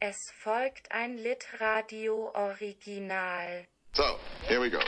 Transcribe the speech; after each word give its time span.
Es 0.00 0.30
folgt 0.30 0.92
ein 0.92 1.18
Litradio-Original. 1.18 3.66
So, 3.94 4.04
here 4.46 4.60
we 4.60 4.70
go. 4.70 4.78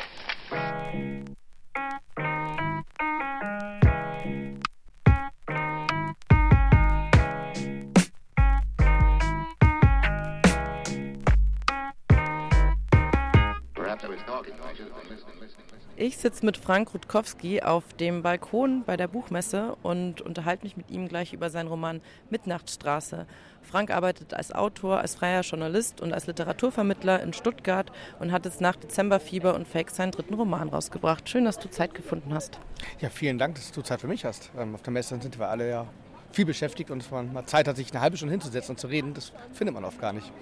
Ich 16.01 16.17
sitze 16.17 16.47
mit 16.47 16.57
Frank 16.57 16.95
Rutkowski 16.95 17.61
auf 17.61 17.93
dem 17.93 18.23
Balkon 18.23 18.85
bei 18.87 18.97
der 18.97 19.07
Buchmesse 19.07 19.77
und 19.83 20.23
unterhalte 20.23 20.65
mich 20.65 20.79
mit 20.79 20.91
ihm 20.91 21.09
gleich 21.09 21.35
über 21.35 21.51
seinen 21.51 21.69
Roman 21.69 22.01
Mitnachtsstraße. 22.31 23.27
Frank 23.61 23.91
arbeitet 23.91 24.33
als 24.33 24.51
Autor, 24.51 25.01
als 25.01 25.17
freier 25.17 25.43
Journalist 25.43 26.01
und 26.01 26.15
als 26.15 26.27
Literaturvermittler 26.27 27.23
in 27.23 27.35
Stuttgart 27.35 27.93
und 28.19 28.33
hat 28.33 28.47
jetzt 28.47 28.63
nach 28.63 28.77
Dezemberfieber 28.77 29.55
und 29.55 29.69
Fake 29.69 29.91
seinen 29.91 30.11
dritten 30.11 30.33
Roman 30.33 30.71
rausgebracht. 30.71 31.29
Schön, 31.29 31.45
dass 31.45 31.59
du 31.59 31.69
Zeit 31.69 31.93
gefunden 31.93 32.33
hast. 32.33 32.59
Ja, 33.01 33.11
vielen 33.11 33.37
Dank, 33.37 33.57
dass 33.57 33.71
du 33.71 33.83
Zeit 33.83 34.01
für 34.01 34.09
mich 34.09 34.25
hast. 34.25 34.51
Ähm, 34.57 34.75
auf 34.75 34.81
der 34.81 34.95
Messe 34.95 35.21
sind 35.21 35.39
wir 35.39 35.51
alle 35.51 35.69
ja 35.69 35.87
viel 36.33 36.47
beschäftigt 36.47 36.91
und 36.91 37.13
man 37.13 37.31
mal 37.31 37.45
Zeit 37.45 37.69
hat, 37.69 37.77
sich 37.77 37.91
eine 37.91 38.01
halbe 38.01 38.17
Stunde 38.17 38.33
hinzusetzen 38.33 38.71
und 38.71 38.79
zu 38.79 38.87
reden, 38.87 39.13
das 39.13 39.33
findet 39.53 39.75
man 39.75 39.85
oft 39.85 40.01
gar 40.01 40.15
nicht. 40.15 40.33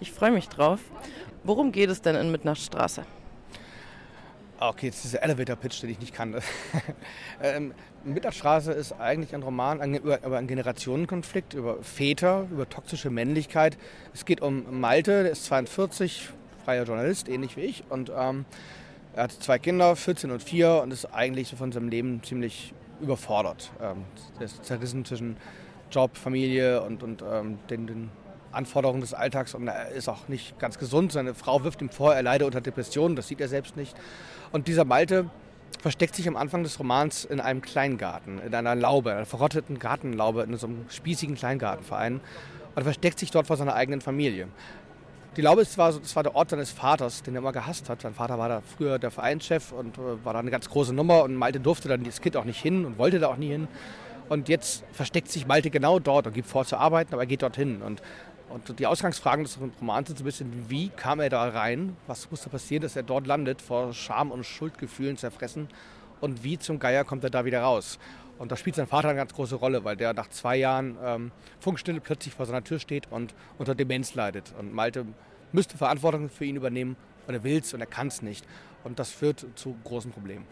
Ich 0.00 0.10
freue 0.10 0.32
mich 0.32 0.48
drauf. 0.48 0.80
Worum 1.44 1.70
geht 1.70 1.90
es 1.90 2.02
denn 2.02 2.16
in 2.16 2.32
Mitnachtsstraße? 2.32 3.04
Ah, 4.60 4.68
Okay, 4.70 4.86
jetzt 4.86 5.02
dieser 5.04 5.22
Elevator-Pitch, 5.22 5.82
den 5.82 5.90
ich 5.90 5.98
nicht 6.00 6.14
kannte. 6.14 6.40
ähm, 7.42 7.74
Mittagsstraße 8.04 8.72
ist 8.72 8.92
eigentlich 8.92 9.34
ein 9.34 9.42
Roman 9.42 9.80
an- 9.80 9.94
über, 9.94 10.24
über 10.24 10.38
einen 10.38 10.46
Generationenkonflikt, 10.46 11.54
über 11.54 11.82
Väter, 11.82 12.46
über 12.50 12.68
toxische 12.68 13.10
Männlichkeit. 13.10 13.76
Es 14.12 14.24
geht 14.24 14.40
um 14.40 14.80
Malte, 14.80 15.22
der 15.24 15.32
ist 15.32 15.44
42, 15.46 16.28
freier 16.64 16.84
Journalist, 16.84 17.28
ähnlich 17.28 17.56
wie 17.56 17.62
ich. 17.62 17.84
Und 17.90 18.12
ähm, 18.16 18.44
er 19.14 19.24
hat 19.24 19.32
zwei 19.32 19.58
Kinder, 19.58 19.96
14 19.96 20.30
und 20.30 20.42
4, 20.42 20.82
und 20.82 20.92
ist 20.92 21.06
eigentlich 21.06 21.48
so 21.48 21.56
von 21.56 21.72
seinem 21.72 21.88
Leben 21.88 22.22
ziemlich 22.22 22.72
überfordert. 23.00 23.72
Ähm, 23.82 24.04
er 24.38 24.44
ist 24.44 24.64
zerrissen 24.64 25.04
zwischen 25.04 25.36
Job, 25.90 26.16
Familie 26.16 26.82
und, 26.82 27.02
und 27.02 27.22
ähm, 27.22 27.58
den, 27.70 27.86
den 27.86 28.10
Anforderungen 28.54 29.00
des 29.00 29.14
Alltags 29.14 29.54
und 29.54 29.68
er 29.68 29.90
ist 29.90 30.08
auch 30.08 30.28
nicht 30.28 30.58
ganz 30.58 30.78
gesund. 30.78 31.12
Seine 31.12 31.34
Frau 31.34 31.64
wirft 31.64 31.82
ihm 31.82 31.90
vor, 31.90 32.14
er 32.14 32.22
leide 32.22 32.46
unter 32.46 32.60
Depressionen, 32.60 33.16
das 33.16 33.28
sieht 33.28 33.40
er 33.40 33.48
selbst 33.48 33.76
nicht. 33.76 33.96
Und 34.52 34.68
dieser 34.68 34.84
Malte 34.84 35.30
versteckt 35.80 36.14
sich 36.14 36.28
am 36.28 36.36
Anfang 36.36 36.62
des 36.62 36.78
Romans 36.78 37.24
in 37.24 37.40
einem 37.40 37.60
Kleingarten, 37.60 38.40
in 38.40 38.54
einer 38.54 38.74
Laube, 38.74 39.12
einer 39.12 39.26
verrotteten 39.26 39.78
Gartenlaube, 39.78 40.42
in 40.42 40.56
so 40.56 40.66
einem 40.66 40.86
spießigen 40.88 41.34
Kleingartenverein. 41.34 42.14
Und 42.14 42.22
er 42.76 42.84
versteckt 42.84 43.18
sich 43.18 43.30
dort 43.30 43.46
vor 43.46 43.56
seiner 43.56 43.74
eigenen 43.74 44.00
Familie. 44.00 44.48
Die 45.36 45.42
Laube 45.42 45.62
ist 45.62 45.72
zwar, 45.72 45.92
das 45.92 46.14
war 46.14 46.22
der 46.22 46.36
Ort 46.36 46.50
seines 46.50 46.70
Vaters, 46.70 47.22
den 47.22 47.34
er 47.34 47.40
immer 47.40 47.52
gehasst 47.52 47.88
hat. 47.88 48.02
Sein 48.02 48.14
Vater 48.14 48.38
war 48.38 48.48
da 48.48 48.60
früher 48.60 49.00
der 49.00 49.10
Vereinschef 49.10 49.72
und 49.72 49.98
äh, 49.98 50.24
war 50.24 50.32
da 50.32 50.38
eine 50.38 50.50
ganz 50.50 50.70
große 50.70 50.94
Nummer 50.94 51.24
und 51.24 51.34
Malte 51.34 51.58
durfte 51.58 51.88
dann 51.88 52.04
das 52.04 52.20
Kind 52.20 52.36
auch 52.36 52.44
nicht 52.44 52.62
hin 52.62 52.84
und 52.84 52.98
wollte 52.98 53.18
da 53.18 53.28
auch 53.28 53.36
nie 53.36 53.48
hin. 53.48 53.66
Und 54.28 54.48
jetzt 54.48 54.84
versteckt 54.92 55.28
sich 55.28 55.46
Malte 55.46 55.70
genau 55.70 55.98
dort 55.98 56.26
und 56.26 56.34
gibt 56.34 56.48
vor 56.48 56.64
zu 56.64 56.76
arbeiten, 56.76 57.12
aber 57.12 57.24
er 57.24 57.26
geht 57.26 57.42
dorthin. 57.42 57.82
Und, 57.82 58.00
und 58.54 58.78
die 58.78 58.86
Ausgangsfragen 58.86 59.44
des 59.44 59.58
Romans 59.80 60.06
sind 60.06 60.16
so 60.16 60.22
ein 60.22 60.26
bisschen, 60.26 60.70
wie 60.70 60.88
kam 60.88 61.18
er 61.18 61.28
da 61.28 61.48
rein? 61.48 61.96
Was 62.06 62.30
musste 62.30 62.48
passieren, 62.48 62.82
dass 62.82 62.94
er 62.94 63.02
dort 63.02 63.26
landet, 63.26 63.60
vor 63.60 63.92
Scham 63.92 64.30
und 64.30 64.46
Schuldgefühlen 64.46 65.16
zerfressen? 65.16 65.68
Und 66.20 66.44
wie 66.44 66.56
zum 66.56 66.78
Geier 66.78 67.02
kommt 67.02 67.24
er 67.24 67.30
da 67.30 67.44
wieder 67.44 67.62
raus? 67.62 67.98
Und 68.38 68.52
da 68.52 68.56
spielt 68.56 68.76
sein 68.76 68.86
Vater 68.86 69.08
eine 69.08 69.16
ganz 69.16 69.34
große 69.34 69.56
Rolle, 69.56 69.82
weil 69.82 69.96
der 69.96 70.14
nach 70.14 70.28
zwei 70.28 70.54
Jahren 70.54 70.96
ähm, 71.02 71.32
Funkstille 71.58 72.00
plötzlich 72.00 72.32
vor 72.32 72.46
seiner 72.46 72.62
Tür 72.62 72.78
steht 72.78 73.10
und 73.10 73.34
unter 73.58 73.74
Demenz 73.74 74.14
leidet. 74.14 74.54
Und 74.56 74.72
Malte 74.72 75.04
müsste 75.50 75.76
Verantwortung 75.76 76.28
für 76.28 76.44
ihn 76.44 76.54
übernehmen 76.54 76.96
und 77.26 77.34
er 77.34 77.42
will 77.42 77.58
es 77.58 77.74
und 77.74 77.80
er 77.80 77.86
kann 77.86 78.06
es 78.06 78.22
nicht. 78.22 78.46
Und 78.84 79.00
das 79.00 79.10
führt 79.10 79.44
zu 79.56 79.74
großen 79.82 80.12
Problemen. 80.12 80.46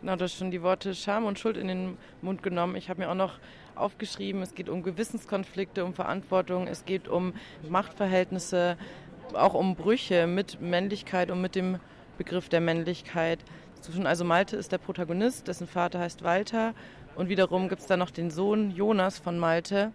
Genau, 0.00 0.16
du 0.16 0.24
hast 0.24 0.34
schon 0.34 0.50
die 0.50 0.62
Worte 0.62 0.96
Scham 0.96 1.26
und 1.26 1.38
Schuld 1.38 1.56
in 1.56 1.68
den 1.68 1.96
Mund 2.22 2.42
genommen. 2.42 2.74
Ich 2.74 2.90
habe 2.90 3.02
mir 3.02 3.08
auch 3.08 3.14
noch 3.14 3.38
aufgeschrieben, 3.74 4.42
es 4.42 4.54
geht 4.54 4.68
um 4.68 4.82
Gewissenskonflikte, 4.82 5.84
um 5.84 5.94
Verantwortung, 5.94 6.66
es 6.66 6.84
geht 6.84 7.08
um 7.08 7.32
Machtverhältnisse, 7.68 8.76
auch 9.34 9.54
um 9.54 9.76
Brüche 9.76 10.26
mit 10.26 10.60
Männlichkeit 10.60 11.30
und 11.30 11.40
mit 11.40 11.54
dem 11.54 11.78
Begriff 12.18 12.48
der 12.48 12.60
Männlichkeit. 12.60 13.40
Also 14.04 14.24
Malte 14.24 14.56
ist 14.56 14.70
der 14.70 14.78
Protagonist, 14.78 15.48
dessen 15.48 15.66
Vater 15.66 15.98
heißt 15.98 16.22
Walter 16.22 16.74
und 17.16 17.28
wiederum 17.28 17.68
gibt 17.68 17.80
es 17.80 17.86
da 17.86 17.96
noch 17.96 18.10
den 18.10 18.30
Sohn 18.30 18.70
Jonas 18.70 19.18
von 19.18 19.38
Malte. 19.38 19.92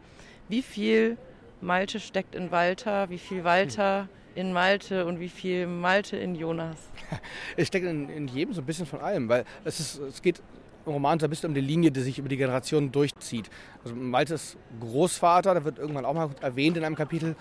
Wie 0.49 0.61
viel 0.61 1.17
Malte 1.61 1.99
steckt 1.99 2.35
in 2.35 2.51
Walter, 2.51 3.09
wie 3.09 3.17
viel 3.17 3.44
Walter 3.44 4.09
in 4.35 4.53
Malte 4.53 5.05
und 5.05 5.19
wie 5.19 5.29
viel 5.29 5.65
Malte 5.67 6.17
in 6.17 6.35
Jonas? 6.35 6.77
Es 7.55 7.67
steckt 7.67 7.85
in, 7.85 8.09
in 8.09 8.27
jedem 8.27 8.53
so 8.53 8.61
ein 8.61 8.65
bisschen 8.65 8.85
von 8.85 8.99
allem, 8.99 9.29
weil 9.29 9.45
es, 9.63 9.79
ist, 9.79 9.99
es 9.99 10.21
geht 10.21 10.41
im 10.87 10.93
Roman 10.93 11.19
so 11.19 11.27
ein 11.27 11.29
bisschen 11.29 11.49
um 11.49 11.55
die 11.55 11.61
Linie, 11.61 11.91
die 11.91 12.01
sich 12.01 12.17
über 12.19 12.29
die 12.29 12.37
Generationen 12.37 12.91
durchzieht. 12.91 13.49
Also 13.83 13.95
Maltes 13.95 14.57
Großvater, 14.79 15.53
der 15.53 15.65
wird 15.65 15.77
irgendwann 15.77 16.05
auch 16.05 16.13
mal 16.13 16.29
erwähnt 16.41 16.77
in 16.77 16.83
einem 16.83 16.95
Kapitel, 16.95 17.35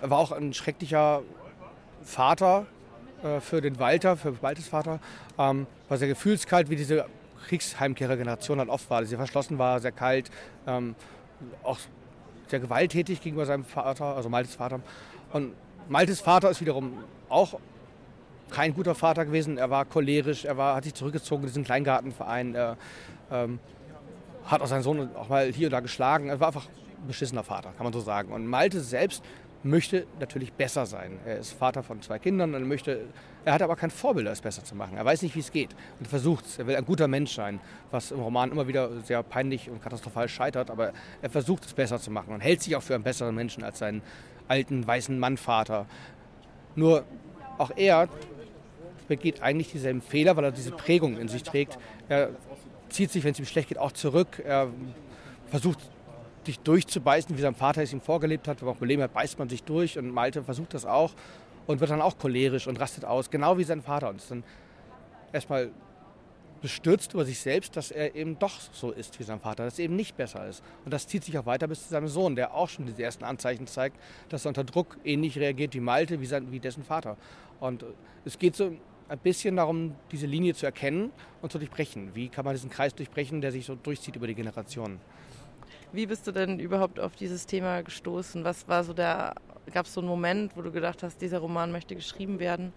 war 0.00 0.18
auch 0.18 0.32
ein 0.32 0.54
schrecklicher 0.54 1.22
Vater 2.02 2.66
äh, 3.22 3.40
für 3.40 3.60
den 3.60 3.78
Walter, 3.78 4.16
für 4.16 4.40
Waltes 4.42 4.68
Vater. 4.68 5.00
Ähm, 5.38 5.66
war 5.88 5.98
sehr 5.98 6.08
gefühlskalt, 6.08 6.70
wie 6.70 6.76
diese 6.76 7.06
Kriegsheimkehrer-Generation 7.48 8.58
halt 8.58 8.68
oft 8.68 8.88
war. 8.90 9.04
Sehr 9.04 9.18
verschlossen 9.18 9.58
war, 9.58 9.80
sehr 9.80 9.92
kalt, 9.92 10.30
ähm, 10.66 10.94
auch 11.62 11.78
sehr 12.48 12.60
gewalttätig 12.60 13.20
gegenüber 13.20 13.46
seinem 13.46 13.64
Vater, 13.64 14.16
also 14.16 14.28
Maltes 14.28 14.54
Vater. 14.54 14.80
Und 15.32 15.52
Maltes 15.88 16.20
Vater 16.20 16.50
ist 16.50 16.60
wiederum 16.60 16.98
auch 17.28 17.58
kein 18.50 18.74
guter 18.74 18.94
Vater 18.94 19.24
gewesen. 19.24 19.58
Er 19.58 19.70
war 19.70 19.84
cholerisch, 19.84 20.44
er 20.44 20.56
war, 20.56 20.76
hat 20.76 20.84
sich 20.84 20.94
zurückgezogen 20.94 21.42
in 21.42 21.48
diesen 21.48 21.64
Kleingartenverein. 21.64 22.54
Er 22.54 22.76
ähm, 23.30 23.58
hat 24.44 24.60
auch 24.60 24.66
seinen 24.66 24.82
Sohn 24.82 25.14
auch 25.16 25.28
mal 25.28 25.52
hier 25.52 25.68
und 25.68 25.72
da 25.72 25.80
geschlagen. 25.80 26.28
Er 26.28 26.40
war 26.40 26.48
einfach 26.48 26.66
ein 26.66 27.06
beschissener 27.06 27.44
Vater, 27.44 27.72
kann 27.76 27.84
man 27.84 27.92
so 27.92 28.00
sagen. 28.00 28.32
Und 28.32 28.46
Malte 28.46 28.80
selbst 28.80 29.22
möchte 29.64 30.06
natürlich 30.18 30.52
besser 30.52 30.86
sein. 30.86 31.18
Er 31.24 31.38
ist 31.38 31.52
Vater 31.52 31.82
von 31.82 32.02
zwei 32.02 32.18
Kindern 32.18 32.54
und 32.54 32.66
möchte, 32.66 33.06
er 33.44 33.52
hat 33.54 33.62
aber 33.62 33.76
kein 33.76 33.90
Vorbild, 33.90 34.26
es 34.26 34.40
besser 34.40 34.64
zu 34.64 34.74
machen. 34.74 34.96
Er 34.96 35.04
weiß 35.04 35.22
nicht, 35.22 35.34
wie 35.36 35.40
es 35.40 35.52
geht 35.52 35.70
und 36.00 36.08
versucht 36.08 36.46
es. 36.46 36.58
Er 36.58 36.66
will 36.66 36.76
ein 36.76 36.84
guter 36.84 37.08
Mensch 37.08 37.34
sein, 37.34 37.60
was 37.90 38.10
im 38.10 38.20
Roman 38.20 38.50
immer 38.50 38.66
wieder 38.66 38.90
sehr 39.02 39.22
peinlich 39.22 39.70
und 39.70 39.82
katastrophal 39.82 40.28
scheitert. 40.28 40.70
Aber 40.70 40.92
er 41.20 41.30
versucht 41.30 41.64
es 41.64 41.74
besser 41.74 42.00
zu 42.00 42.10
machen 42.10 42.34
und 42.34 42.40
hält 42.40 42.62
sich 42.62 42.74
auch 42.76 42.82
für 42.82 42.94
einen 42.94 43.04
besseren 43.04 43.34
Menschen 43.34 43.62
als 43.62 43.78
seinen 43.78 44.02
alten 44.48 44.86
weißen 44.86 45.18
Mann-Vater. 45.18 45.86
Nur 46.74 47.04
auch 47.58 47.70
er 47.76 48.08
begeht 49.08 49.42
eigentlich 49.42 49.72
dieselben 49.72 50.02
Fehler, 50.02 50.36
weil 50.36 50.44
er 50.44 50.52
diese 50.52 50.72
Prägung 50.72 51.18
in 51.18 51.28
sich 51.28 51.42
trägt. 51.42 51.78
Er 52.08 52.30
zieht 52.88 53.10
sich, 53.10 53.24
wenn 53.24 53.32
es 53.32 53.38
ihm 53.38 53.46
schlecht 53.46 53.68
geht, 53.68 53.78
auch 53.78 53.92
zurück. 53.92 54.42
Er 54.44 54.68
versucht, 55.48 55.78
sich 56.44 56.58
durchzubeißen, 56.60 57.36
wie 57.36 57.40
sein 57.40 57.54
Vater 57.54 57.82
es 57.82 57.92
ihm 57.92 58.00
vorgelebt 58.00 58.48
hat. 58.48 58.60
Wenn 58.60 58.66
man 58.66 58.76
Probleme 58.76 59.04
hat, 59.04 59.12
beißt 59.12 59.38
man 59.38 59.48
sich 59.48 59.62
durch. 59.62 59.98
Und 59.98 60.10
Malte 60.10 60.42
versucht 60.42 60.74
das 60.74 60.84
auch 60.84 61.12
und 61.66 61.80
wird 61.80 61.90
dann 61.90 62.02
auch 62.02 62.18
cholerisch 62.18 62.66
und 62.66 62.80
rastet 62.80 63.04
aus, 63.04 63.30
genau 63.30 63.58
wie 63.58 63.64
sein 63.64 63.82
Vater. 63.82 64.08
Und 64.08 64.16
ist 64.16 64.30
dann 64.30 64.44
erstmal 65.32 65.70
bestürzt 66.60 67.12
über 67.12 67.24
sich 67.24 67.40
selbst, 67.40 67.76
dass 67.76 67.90
er 67.90 68.14
eben 68.14 68.38
doch 68.38 68.52
so 68.72 68.92
ist 68.92 69.18
wie 69.18 69.24
sein 69.24 69.40
Vater, 69.40 69.64
dass 69.64 69.78
er 69.78 69.86
eben 69.86 69.96
nicht 69.96 70.16
besser 70.16 70.46
ist. 70.46 70.62
Und 70.84 70.94
das 70.94 71.08
zieht 71.08 71.24
sich 71.24 71.36
auch 71.36 71.44
weiter 71.44 71.66
bis 71.66 71.82
zu 71.82 71.88
seinem 71.88 72.08
Sohn, 72.08 72.36
der 72.36 72.54
auch 72.54 72.68
schon 72.68 72.86
diese 72.86 73.02
ersten 73.02 73.24
Anzeichen 73.24 73.66
zeigt, 73.66 73.96
dass 74.28 74.44
er 74.46 74.50
unter 74.50 74.64
Druck 74.64 74.96
ähnlich 75.04 75.38
reagiert 75.38 75.74
wie 75.74 75.80
Malte, 75.80 76.20
wie, 76.20 76.26
sein, 76.26 76.52
wie 76.52 76.60
dessen 76.60 76.84
Vater. 76.84 77.16
Und 77.58 77.84
es 78.24 78.38
geht 78.38 78.54
so 78.54 78.72
ein 79.12 79.18
bisschen 79.18 79.56
darum, 79.56 79.94
diese 80.10 80.26
Linie 80.26 80.54
zu 80.54 80.64
erkennen 80.64 81.12
und 81.42 81.52
zu 81.52 81.58
durchbrechen. 81.58 82.14
Wie 82.14 82.30
kann 82.30 82.46
man 82.46 82.54
diesen 82.54 82.70
Kreis 82.70 82.94
durchbrechen, 82.94 83.42
der 83.42 83.52
sich 83.52 83.66
so 83.66 83.74
durchzieht 83.74 84.16
über 84.16 84.26
die 84.26 84.34
Generationen? 84.34 85.00
Wie 85.92 86.06
bist 86.06 86.26
du 86.26 86.32
denn 86.32 86.58
überhaupt 86.58 86.98
auf 86.98 87.14
dieses 87.14 87.44
Thema 87.44 87.82
gestoßen? 87.82 88.42
Was 88.42 88.66
war 88.68 88.82
so 88.84 88.94
der, 88.94 89.34
gab 89.74 89.84
es 89.84 89.92
so 89.92 90.00
einen 90.00 90.08
Moment, 90.08 90.56
wo 90.56 90.62
du 90.62 90.72
gedacht 90.72 91.02
hast, 91.02 91.20
dieser 91.20 91.40
Roman 91.40 91.72
möchte 91.72 91.94
geschrieben 91.94 92.40
werden? 92.40 92.72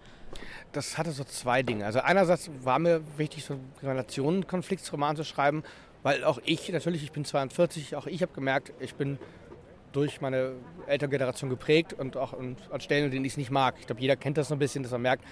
Das 0.74 0.98
hatte 0.98 1.12
so 1.12 1.24
zwei 1.24 1.64
Dinge. 1.64 1.86
Also 1.86 2.02
einerseits 2.02 2.52
war 2.64 2.80
mir 2.80 3.02
wichtig, 3.18 3.46
so 3.46 3.54
einen 3.54 3.72
Generationenkonfliktsroman 3.80 5.16
zu 5.16 5.24
schreiben, 5.24 5.64
weil 6.04 6.26
auch 6.26 6.40
ich, 6.44 6.70
natürlich, 6.70 7.02
ich 7.02 7.14
bin 7.14 7.24
42, 7.24 7.96
auch 7.96 8.08
ich 8.08 8.22
habe 8.22 8.34
gemerkt, 8.34 8.74
ich 8.82 8.96
bin 8.96 9.20
durch 9.94 10.20
meine 10.20 10.52
Elterngeneration 10.86 11.50
geprägt 11.50 11.94
und 11.94 12.18
auch 12.18 12.34
an 12.34 12.58
Stellen, 12.80 13.10
denen 13.10 13.24
ich 13.24 13.32
es 13.32 13.38
nicht 13.38 13.52
mag. 13.52 13.76
Ich 13.80 13.88
glaube, 13.88 14.02
jeder 14.02 14.18
kennt 14.18 14.38
das 14.38 14.50
so 14.50 14.56
ein 14.56 14.60
bisschen, 14.60 14.84
dass 14.84 14.92
man 14.92 15.04
merkt, 15.04 15.24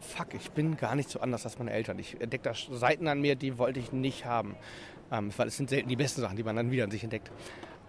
fuck, 0.00 0.34
ich 0.34 0.50
bin 0.50 0.76
gar 0.76 0.94
nicht 0.94 1.10
so 1.10 1.20
anders 1.20 1.44
als 1.44 1.58
meine 1.58 1.72
Eltern. 1.72 1.98
Ich 1.98 2.20
entdecke 2.20 2.44
da 2.44 2.76
Seiten 2.76 3.08
an 3.08 3.20
mir, 3.20 3.36
die 3.36 3.58
wollte 3.58 3.80
ich 3.80 3.92
nicht 3.92 4.24
haben. 4.24 4.56
Ähm, 5.10 5.30
weil 5.36 5.48
es 5.48 5.56
sind 5.56 5.70
selten 5.70 5.88
die 5.88 5.96
besten 5.96 6.20
Sachen, 6.20 6.36
die 6.36 6.42
man 6.42 6.56
dann 6.56 6.70
wieder 6.70 6.84
an 6.84 6.90
sich 6.90 7.02
entdeckt. 7.02 7.30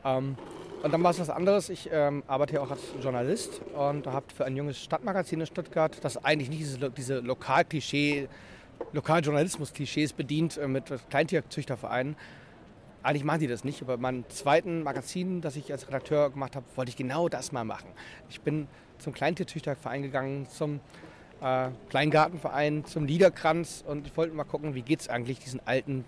Ähm, 0.05 0.37
und 0.81 0.93
dann 0.93 1.03
war 1.03 1.11
es 1.11 1.19
was 1.19 1.29
anderes. 1.29 1.69
Ich 1.69 1.89
ähm, 1.91 2.23
arbeite 2.27 2.55
ja 2.55 2.61
auch 2.61 2.71
als 2.71 2.81
Journalist 3.01 3.61
und 3.75 4.07
habe 4.07 4.25
für 4.33 4.45
ein 4.45 4.55
junges 4.55 4.81
Stadtmagazin 4.81 5.41
in 5.41 5.45
Stuttgart, 5.45 5.97
das 6.01 6.23
eigentlich 6.23 6.49
nicht 6.49 6.61
diese, 6.61 6.89
diese 6.89 7.19
Lokalklischee, 7.19 8.29
Lokaljournalismus-Klischees 8.93 10.13
bedient 10.13 10.57
äh, 10.57 10.67
mit 10.67 10.85
Kleintierzüchtervereinen, 11.09 12.15
eigentlich 13.01 13.23
machen 13.23 13.39
die 13.39 13.47
das 13.47 13.63
nicht, 13.63 13.81
aber 13.81 13.97
meinem 13.97 14.27
zweiten 14.29 14.83
Magazin, 14.83 15.41
das 15.41 15.55
ich 15.55 15.71
als 15.71 15.87
Redakteur 15.87 16.29
gemacht 16.29 16.55
habe, 16.55 16.65
wollte 16.75 16.89
ich 16.89 16.97
genau 16.97 17.29
das 17.29 17.51
mal 17.51 17.63
machen. 17.63 17.89
Ich 18.29 18.41
bin 18.41 18.67
zum 18.97 19.13
Kleintierzüchterverein 19.13 20.01
gegangen, 20.01 20.47
zum 20.49 20.81
äh, 21.41 21.69
Kleingartenverein, 21.89 22.85
zum 22.85 23.05
Liederkranz 23.05 23.83
und 23.87 24.07
ich 24.07 24.15
wollte 24.17 24.35
mal 24.35 24.43
gucken, 24.43 24.75
wie 24.75 24.81
geht 24.81 25.01
es 25.01 25.09
eigentlich 25.09 25.39
diesen 25.39 25.65
alten, 25.65 26.05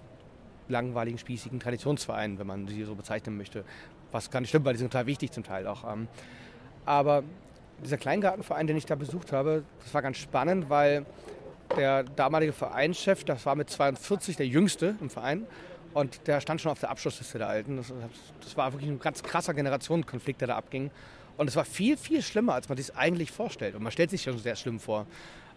langweiligen, 0.67 1.17
spießigen 1.17 1.59
Traditionsvereinen, 1.59 2.39
wenn 2.39 2.47
man 2.47 2.67
sie 2.67 2.83
so 2.83 2.95
bezeichnen 2.95 3.37
möchte. 3.37 3.63
Was 4.11 4.29
gar 4.29 4.41
nicht 4.41 4.49
stimmt, 4.49 4.65
weil 4.65 4.73
die 4.73 4.79
sind 4.79 4.91
total 4.91 5.07
wichtig 5.07 5.31
zum 5.31 5.43
Teil 5.43 5.67
auch. 5.67 5.91
Ähm, 5.91 6.07
aber 6.85 7.23
dieser 7.83 7.97
Kleingartenverein, 7.97 8.67
den 8.67 8.77
ich 8.77 8.85
da 8.85 8.95
besucht 8.95 9.31
habe, 9.31 9.63
das 9.83 9.93
war 9.93 10.01
ganz 10.01 10.17
spannend, 10.17 10.69
weil 10.69 11.05
der 11.75 12.03
damalige 12.03 12.53
Vereinschef, 12.53 13.23
das 13.23 13.45
war 13.45 13.55
mit 13.55 13.69
42 13.69 14.35
der 14.35 14.47
jüngste 14.47 14.95
im 14.99 15.09
Verein, 15.09 15.47
und 15.93 16.27
der 16.27 16.39
stand 16.39 16.61
schon 16.61 16.71
auf 16.71 16.79
der 16.79 16.89
Abschlussliste 16.89 17.37
der 17.37 17.49
Alten. 17.49 17.77
Das, 17.77 17.93
das 18.41 18.55
war 18.55 18.71
wirklich 18.71 18.89
ein 18.89 18.99
ganz 18.99 19.23
krasser 19.23 19.53
Generationenkonflikt, 19.53 20.39
der 20.41 20.49
da 20.49 20.55
abging. 20.55 20.89
Und 21.37 21.47
es 21.47 21.55
war 21.55 21.65
viel, 21.65 21.97
viel 21.97 22.21
schlimmer, 22.21 22.53
als 22.53 22.69
man 22.69 22.77
sich 22.77 22.95
eigentlich 22.95 23.31
vorstellt. 23.31 23.75
Und 23.75 23.83
man 23.83 23.91
stellt 23.91 24.09
sich 24.09 24.23
schon 24.23 24.37
sehr 24.37 24.55
schlimm 24.55 24.79
vor. 24.79 25.05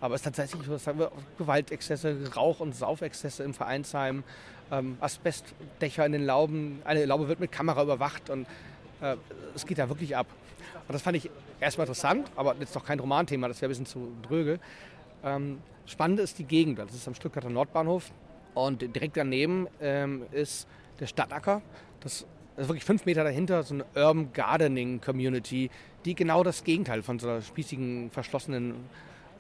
Aber 0.01 0.15
es 0.15 0.21
ist 0.21 0.25
tatsächlich 0.25 0.67
so, 0.67 0.77
sagen 0.77 0.99
wir, 0.99 1.11
Gewaltexzesse, 1.39 2.33
Rauch- 2.35 2.61
und 2.61 2.75
Saufexzesse 2.75 3.43
im 3.43 3.55
Vereinsheim, 3.55 4.23
ähm, 4.71 4.97
Asbestdächer 5.01 6.05
in 6.07 6.13
den 6.13 6.27
Lauben. 6.27 6.83
Eine 6.85 7.05
Laube 7.05 7.29
wird 7.29 7.41
mit 7.41 7.53
Kamera 7.53 7.83
überwacht 7.83 8.31
und 8.31 8.47
äh, 9.01 9.17
es 9.55 9.67
geht 9.67 9.79
da 9.79 9.89
wirklich 9.89 10.17
ab. 10.17 10.27
Und 10.87 10.93
das 10.93 11.03
fand 11.03 11.17
ich 11.17 11.31
erstmal 11.61 11.87
interessant, 11.87 12.31
aber 12.37 12.55
jetzt 12.61 12.75
noch 12.75 12.85
kein 12.85 13.01
Romanthema, 13.01 13.49
das 13.49 13.61
wäre 13.61 13.69
ein 13.69 13.71
bisschen 13.71 13.87
zu 13.87 14.13
dröge. 14.23 14.59
Ähm, 15.25 15.61
spannend 15.87 16.21
ist 16.21 16.39
die 16.39 16.45
Gegend. 16.45 16.79
Das 16.79 16.95
ist 16.95 17.09
am 17.09 17.15
Stuttgarter 17.15 17.51
Nordbahnhof. 17.51 18.11
Und 18.55 18.83
direkt 18.83 19.17
daneben 19.17 19.67
ähm, 19.81 20.27
ist 20.31 20.69
der 21.01 21.07
Stadtacker. 21.07 21.63
Das 22.01 22.27
ist 22.57 22.69
wirklich 22.69 22.85
fünf 22.85 23.05
Meter 23.05 23.25
dahinter 23.25 23.63
so 23.63 23.75
eine 23.75 23.85
Urban 23.95 24.33
Gardening 24.33 25.01
Community, 25.01 25.71
die 26.05 26.15
genau 26.15 26.43
das 26.43 26.65
Gegenteil 26.65 27.03
von 27.03 27.19
so 27.19 27.29
einer 27.29 27.43
spießigen, 27.43 28.11
verschlossenen, 28.11 28.75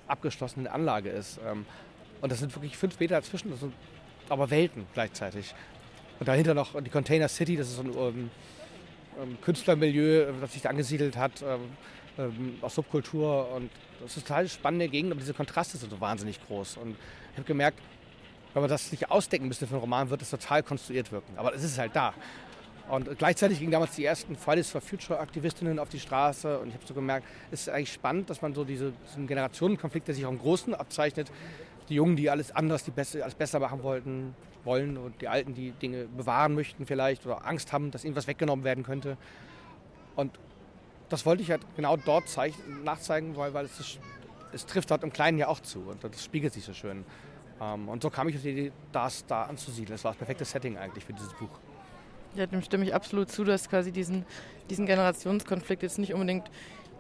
abgeschlossenen 0.09 0.67
Anlage 0.67 1.11
ist. 1.11 1.39
Ähm, 1.47 1.67
und 2.21 2.33
das 2.33 2.41
sind 2.41 2.55
wirklich 2.55 2.77
fünf 2.77 2.99
Meter 2.99 3.17
dazwischen, 3.17 3.51
das 3.51 3.61
sind 3.61 3.73
aber 4.29 4.51
Welten 4.51 4.87
gleichzeitig. 4.95 5.55
Und 6.19 6.29
dahinter 6.29 6.55
noch 6.55 6.81
die 6.81 6.91
Container 6.91 7.29
City, 7.29 7.57
das 7.57 7.69
ist 7.69 7.77
so 7.77 7.83
ein 7.83 7.93
ähm, 7.97 8.31
ähm, 9.21 9.39
Künstlermilieu, 9.41 10.33
das 10.41 10.53
sich 10.53 10.63
da 10.63 10.71
angesiedelt 10.71 11.17
hat, 11.17 11.43
ähm, 11.43 11.61
ähm, 12.19 12.59
aus 12.63 12.75
Subkultur. 12.75 13.51
Und 13.53 13.71
das 14.01 14.17
ist 14.17 14.19
eine 14.19 14.25
total 14.25 14.49
spannende 14.49 14.89
Gegend, 14.89 15.13
aber 15.13 15.21
diese 15.21 15.35
Kontraste 15.35 15.77
sind 15.77 15.91
so 15.91 16.01
wahnsinnig 16.01 16.45
groß. 16.47 16.79
Und 16.79 16.97
ich 17.33 17.37
habe 17.37 17.47
gemerkt, 17.47 17.79
wenn 18.53 18.63
man 18.63 18.71
das 18.71 18.93
nicht 18.93 19.11
ausdecken 19.11 19.49
müsste 19.49 19.67
für 19.67 19.75
einen 19.75 19.81
Roman, 19.81 20.11
wird 20.11 20.23
es 20.23 20.31
total 20.31 20.63
konstruiert 20.63 21.11
wirken. 21.11 21.37
Aber 21.37 21.55
es 21.55 21.65
ist 21.65 21.79
halt 21.79 21.95
da. 21.95 22.15
Und 22.89 23.19
gleichzeitig 23.19 23.61
gingen 23.61 23.73
damals 23.73 23.97
die 23.97 24.05
ersten 24.05 24.37
Fridays 24.37 24.71
for 24.71 24.81
Future 24.81 25.19
Aktivistinnen 25.19 25.79
auf 25.79 25.89
die 25.89 25.99
Straße 25.99 26.59
und 26.59 26.69
ich 26.69 26.75
habe 26.75 26.87
so 26.87 26.93
gemerkt, 26.93 27.27
es 27.51 27.63
ist 27.63 27.69
eigentlich 27.71 27.93
spannend, 27.93 28.29
dass 28.29 28.43
man 28.43 28.55
so 28.55 28.63
diese, 28.65 28.93
diesen 29.09 29.27
Generationenkonflikt, 29.27 30.07
der 30.07 30.15
sich 30.15 30.27
auch 30.27 30.31
im 30.31 30.39
Großen 30.39 30.75
abzeichnet, 30.75 31.33
die 31.89 31.95
Jungen, 31.95 32.17
die 32.17 32.29
alles 32.29 32.55
anders, 32.55 32.85
die 32.85 32.91
besser, 32.91 33.23
alles 33.23 33.35
besser 33.35 33.59
machen 33.59 33.83
wollten, 33.83 34.35
wollen 34.65 34.99
und 34.99 35.21
die 35.21 35.29
Alten, 35.29 35.55
die 35.55 35.73
Dinge 35.73 36.07
bewahren 36.07 36.55
möchten 36.55 36.87
vielleicht 36.87 37.25
oder 37.25 37.47
Angst 37.47 37.73
haben, 37.73 37.91
dass 37.91 38.05
ihnen 38.05 38.17
was 38.17 38.27
weggenommen 38.27 38.65
werden 38.65 38.85
könnte. 38.85 39.17
Und 40.15 40.39
das 41.09 41.25
wollte 41.27 41.43
ich 41.43 41.51
halt 41.51 41.63
genau 41.77 41.97
dort 41.97 42.25
nachzeigen, 42.85 43.37
weil, 43.37 43.55
weil 43.55 43.65
es, 43.65 43.99
es 44.53 44.67
trifft 44.67 44.91
dort 44.91 45.03
im 45.05 45.13
Kleinen 45.13 45.39
ja 45.39 45.49
auch 45.49 45.61
zu 45.61 45.81
und 45.81 46.05
das 46.05 46.23
spiegelt 46.23 46.53
sich 46.53 46.65
so 46.65 46.75
schön. 46.75 47.05
Ähm, 47.61 47.89
und 47.89 48.03
so 48.03 48.11
kam 48.11 48.29
ich 48.29 48.37
auf 48.37 48.43
die 48.43 48.51
Idee, 48.51 48.73
das 48.93 49.25
da 49.27 49.45
anzusiedeln. 49.45 49.95
Das 49.95 50.05
war 50.05 50.13
das 50.13 50.19
perfekte 50.19 50.45
Setting 50.45 50.77
eigentlich 50.77 51.05
für 51.05 51.13
dieses 51.13 51.33
Buch. 51.35 51.51
Ja, 52.35 52.47
dem 52.47 52.63
stimme 52.63 52.85
ich 52.85 52.95
absolut 52.95 53.31
zu, 53.31 53.45
dass 53.45 53.69
quasi 53.69 53.93
diesen, 53.93 54.25
diesen 54.71 54.87
Generationskonflikt 54.87 55.83
jetzt 55.83 55.99
nicht 55.99 56.15
unbedingt 56.15 56.51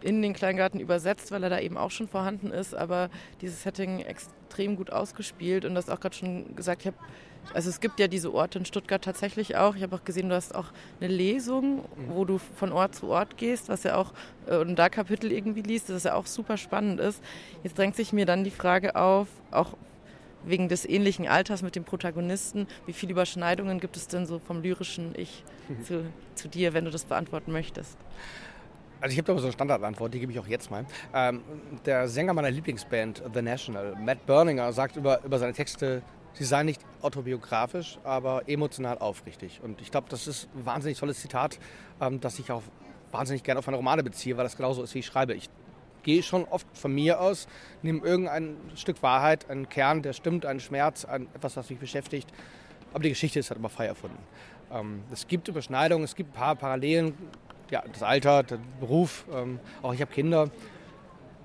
in 0.00 0.22
den 0.22 0.34
Kleingarten 0.34 0.80
übersetzt, 0.80 1.32
weil 1.32 1.42
er 1.42 1.50
da 1.50 1.58
eben 1.58 1.76
auch 1.76 1.90
schon 1.90 2.08
vorhanden 2.08 2.50
ist, 2.50 2.74
aber 2.74 3.08
dieses 3.40 3.62
Setting 3.62 4.00
extrem 4.00 4.76
gut 4.76 4.92
ausgespielt 4.92 5.64
und 5.64 5.74
das 5.74 5.88
auch 5.88 5.98
gerade 5.98 6.14
schon 6.14 6.54
gesagt, 6.54 6.82
ich 6.82 6.86
habe 6.88 6.96
also 7.52 7.68
es 7.68 7.80
gibt 7.80 8.00
ja 8.00 8.08
diese 8.08 8.32
Orte 8.32 8.58
in 8.58 8.64
Stuttgart 8.64 9.02
tatsächlich 9.04 9.56
auch. 9.56 9.76
Ich 9.76 9.82
habe 9.82 9.94
auch 9.94 10.04
gesehen, 10.04 10.30
du 10.30 10.34
hast 10.34 10.54
auch 10.54 10.68
eine 11.00 11.12
Lesung, 11.12 11.84
wo 12.08 12.24
du 12.24 12.38
von 12.38 12.72
Ort 12.72 12.94
zu 12.94 13.08
Ort 13.08 13.36
gehst, 13.36 13.68
was 13.68 13.82
ja 13.82 13.96
auch 13.96 14.12
äh, 14.46 14.56
und 14.56 14.76
da 14.76 14.88
Kapitel 14.88 15.30
irgendwie 15.30 15.60
liest, 15.60 15.90
das 15.90 16.04
ja 16.04 16.14
auch 16.14 16.26
super 16.26 16.56
spannend 16.56 17.00
ist. 17.00 17.22
Jetzt 17.62 17.76
drängt 17.76 17.96
sich 17.96 18.12
mir 18.12 18.24
dann 18.24 18.44
die 18.44 18.50
Frage 18.50 18.96
auf, 18.96 19.28
auch 19.50 19.76
wegen 20.46 20.68
des 20.68 20.84
ähnlichen 20.88 21.26
Alters 21.26 21.62
mit 21.62 21.76
dem 21.76 21.84
Protagonisten, 21.84 22.66
wie 22.86 22.92
viele 22.92 23.12
Überschneidungen 23.12 23.80
gibt 23.80 23.96
es 23.96 24.08
denn 24.08 24.26
so 24.26 24.38
vom 24.38 24.62
lyrischen 24.62 25.14
Ich 25.16 25.44
zu, 25.84 26.04
zu 26.34 26.48
dir, 26.48 26.74
wenn 26.74 26.84
du 26.84 26.90
das 26.90 27.04
beantworten 27.04 27.52
möchtest? 27.52 27.98
Also 29.00 29.12
ich 29.12 29.18
habe 29.18 29.32
da 29.32 29.38
so 29.38 29.44
eine 29.44 29.52
Standardantwort, 29.52 30.14
die 30.14 30.20
gebe 30.20 30.32
ich 30.32 30.38
auch 30.38 30.46
jetzt 30.46 30.70
mal. 30.70 30.86
Ähm, 31.12 31.42
der 31.84 32.08
Sänger 32.08 32.32
meiner 32.32 32.50
Lieblingsband, 32.50 33.22
The 33.34 33.42
National, 33.42 33.94
Matt 33.96 34.24
Berninger, 34.24 34.72
sagt 34.72 34.96
über, 34.96 35.22
über 35.24 35.38
seine 35.38 35.52
Texte, 35.52 36.02
sie 36.32 36.44
seien 36.44 36.66
nicht 36.66 36.80
autobiografisch, 37.02 37.98
aber 38.02 38.48
emotional 38.48 38.98
aufrichtig. 38.98 39.60
Und 39.62 39.80
ich 39.82 39.90
glaube, 39.90 40.06
das 40.08 40.26
ist 40.26 40.48
ein 40.54 40.64
wahnsinnig 40.64 40.98
tolles 40.98 41.20
Zitat, 41.20 41.58
ähm, 42.00 42.20
das 42.20 42.38
ich 42.38 42.50
auch 42.50 42.62
wahnsinnig 43.12 43.42
gerne 43.42 43.58
auf 43.58 43.66
meine 43.66 43.76
Romane 43.76 44.02
beziehe, 44.02 44.36
weil 44.36 44.44
das 44.44 44.56
genauso 44.56 44.82
ist, 44.82 44.94
wie 44.94 45.00
ich 45.00 45.06
schreibe. 45.06 45.34
Ich 45.34 45.50
gehe 46.04 46.22
schon 46.22 46.44
oft 46.44 46.66
von 46.74 46.94
mir 46.94 47.20
aus, 47.20 47.48
nehme 47.82 48.06
irgendein 48.06 48.56
Stück 48.76 49.02
Wahrheit, 49.02 49.50
einen 49.50 49.68
Kern, 49.68 50.02
der 50.02 50.12
stimmt, 50.12 50.46
einen 50.46 50.60
Schmerz, 50.60 51.04
ein, 51.04 51.26
etwas, 51.34 51.56
was 51.56 51.68
mich 51.70 51.80
beschäftigt. 51.80 52.28
Aber 52.92 53.02
die 53.02 53.08
Geschichte 53.08 53.40
ist 53.40 53.50
halt 53.50 53.58
immer 53.58 53.68
frei 53.68 53.86
erfunden. 53.86 54.18
Ähm, 54.72 55.02
es 55.12 55.26
gibt 55.26 55.48
Überschneidungen, 55.48 56.04
es 56.04 56.14
gibt 56.14 56.30
ein 56.30 56.34
paar 56.34 56.54
Parallelen. 56.54 57.14
Ja, 57.70 57.82
das 57.92 58.02
Alter, 58.02 58.44
der 58.44 58.58
Beruf, 58.78 59.24
ähm, 59.34 59.58
auch 59.82 59.92
ich 59.92 60.00
habe 60.00 60.12
Kinder. 60.12 60.50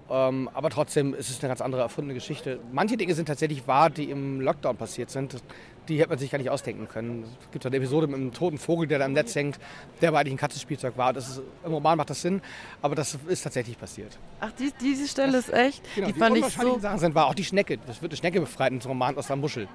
Ähm, 0.09 0.49
aber 0.53 0.69
trotzdem 0.69 1.13
ist 1.13 1.29
es 1.29 1.39
eine 1.39 1.49
ganz 1.49 1.61
andere 1.61 1.81
erfundene 1.81 2.13
Geschichte. 2.13 2.59
Manche 2.71 2.97
Dinge 2.97 3.13
sind 3.13 3.27
tatsächlich 3.27 3.67
wahr, 3.67 3.89
die 3.89 4.09
im 4.09 4.41
Lockdown 4.41 4.77
passiert 4.77 5.09
sind 5.09 5.41
die 5.89 5.99
hätte 5.99 6.09
man 6.09 6.19
sich 6.19 6.31
gar 6.31 6.37
nicht 6.37 6.49
ausdenken 6.49 6.87
können. 6.87 7.25
Es 7.41 7.51
gibt 7.51 7.65
eine 7.65 7.75
Episode 7.75 8.07
mit 8.07 8.15
einem 8.15 8.31
toten 8.31 8.57
Vogel, 8.57 8.87
der 8.87 8.99
da 8.99 9.05
im 9.05 9.13
Netz 9.13 9.35
hängt, 9.35 9.59
der 10.01 10.09
aber 10.09 10.19
eigentlich 10.19 10.35
ein 10.35 10.37
Katzenspielzeug 10.37 10.97
war. 10.97 11.13
Das 11.13 11.27
ist, 11.29 11.41
Im 11.65 11.73
Roman 11.73 11.97
macht 11.97 12.11
das 12.11 12.21
Sinn, 12.21 12.41
aber 12.81 12.95
das 12.95 13.17
ist 13.27 13.41
tatsächlich 13.41 13.77
passiert. 13.77 14.17
Ach, 14.39 14.51
die, 14.51 14.71
diese 14.79 15.07
Stelle 15.07 15.33
das, 15.33 15.49
ist 15.49 15.53
echt? 15.53 15.83
Genau, 15.95 16.07
die, 16.07 16.13
die 16.13 16.19
fand 16.19 16.37
ich 16.37 16.45
so... 16.45 16.79
Sachen 16.79 16.99
sind, 16.99 17.15
war 17.15 17.27
auch 17.27 17.33
die 17.33 17.43
Schnecke. 17.43 17.77
Das 17.87 18.01
wird 18.01 18.11
eine 18.11 18.17
Schnecke 18.17 18.39
befreit 18.39 18.71
in 18.71 18.79
einem 18.79 18.87
Roman 18.87 19.17
aus 19.17 19.27
der 19.27 19.35
Muschel. 19.35 19.67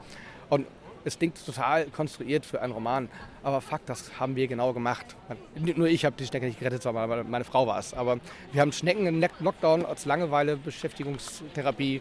Und 0.48 0.66
es 1.04 1.18
klingt 1.18 1.44
total 1.44 1.86
konstruiert 1.86 2.46
für 2.46 2.62
einen 2.62 2.72
Roman. 2.72 3.08
Aber 3.42 3.60
Fakt, 3.60 3.88
das 3.88 4.18
haben 4.18 4.36
wir 4.36 4.46
genau 4.46 4.72
gemacht. 4.72 5.16
Nur 5.54 5.86
ich 5.86 6.04
habe 6.04 6.16
die 6.18 6.26
Schnecke 6.26 6.46
nicht 6.46 6.58
gerettet, 6.58 6.82
sondern 6.82 7.30
meine 7.30 7.44
Frau 7.44 7.66
war 7.66 7.78
es. 7.78 7.94
Aber 7.94 8.18
wir 8.52 8.60
haben 8.60 8.72
Schnecken 8.72 9.06
im 9.06 9.24
Lockdown 9.40 9.84
als 9.84 10.06
Langeweile, 10.06 10.56
Beschäftigungstherapie 10.56 12.00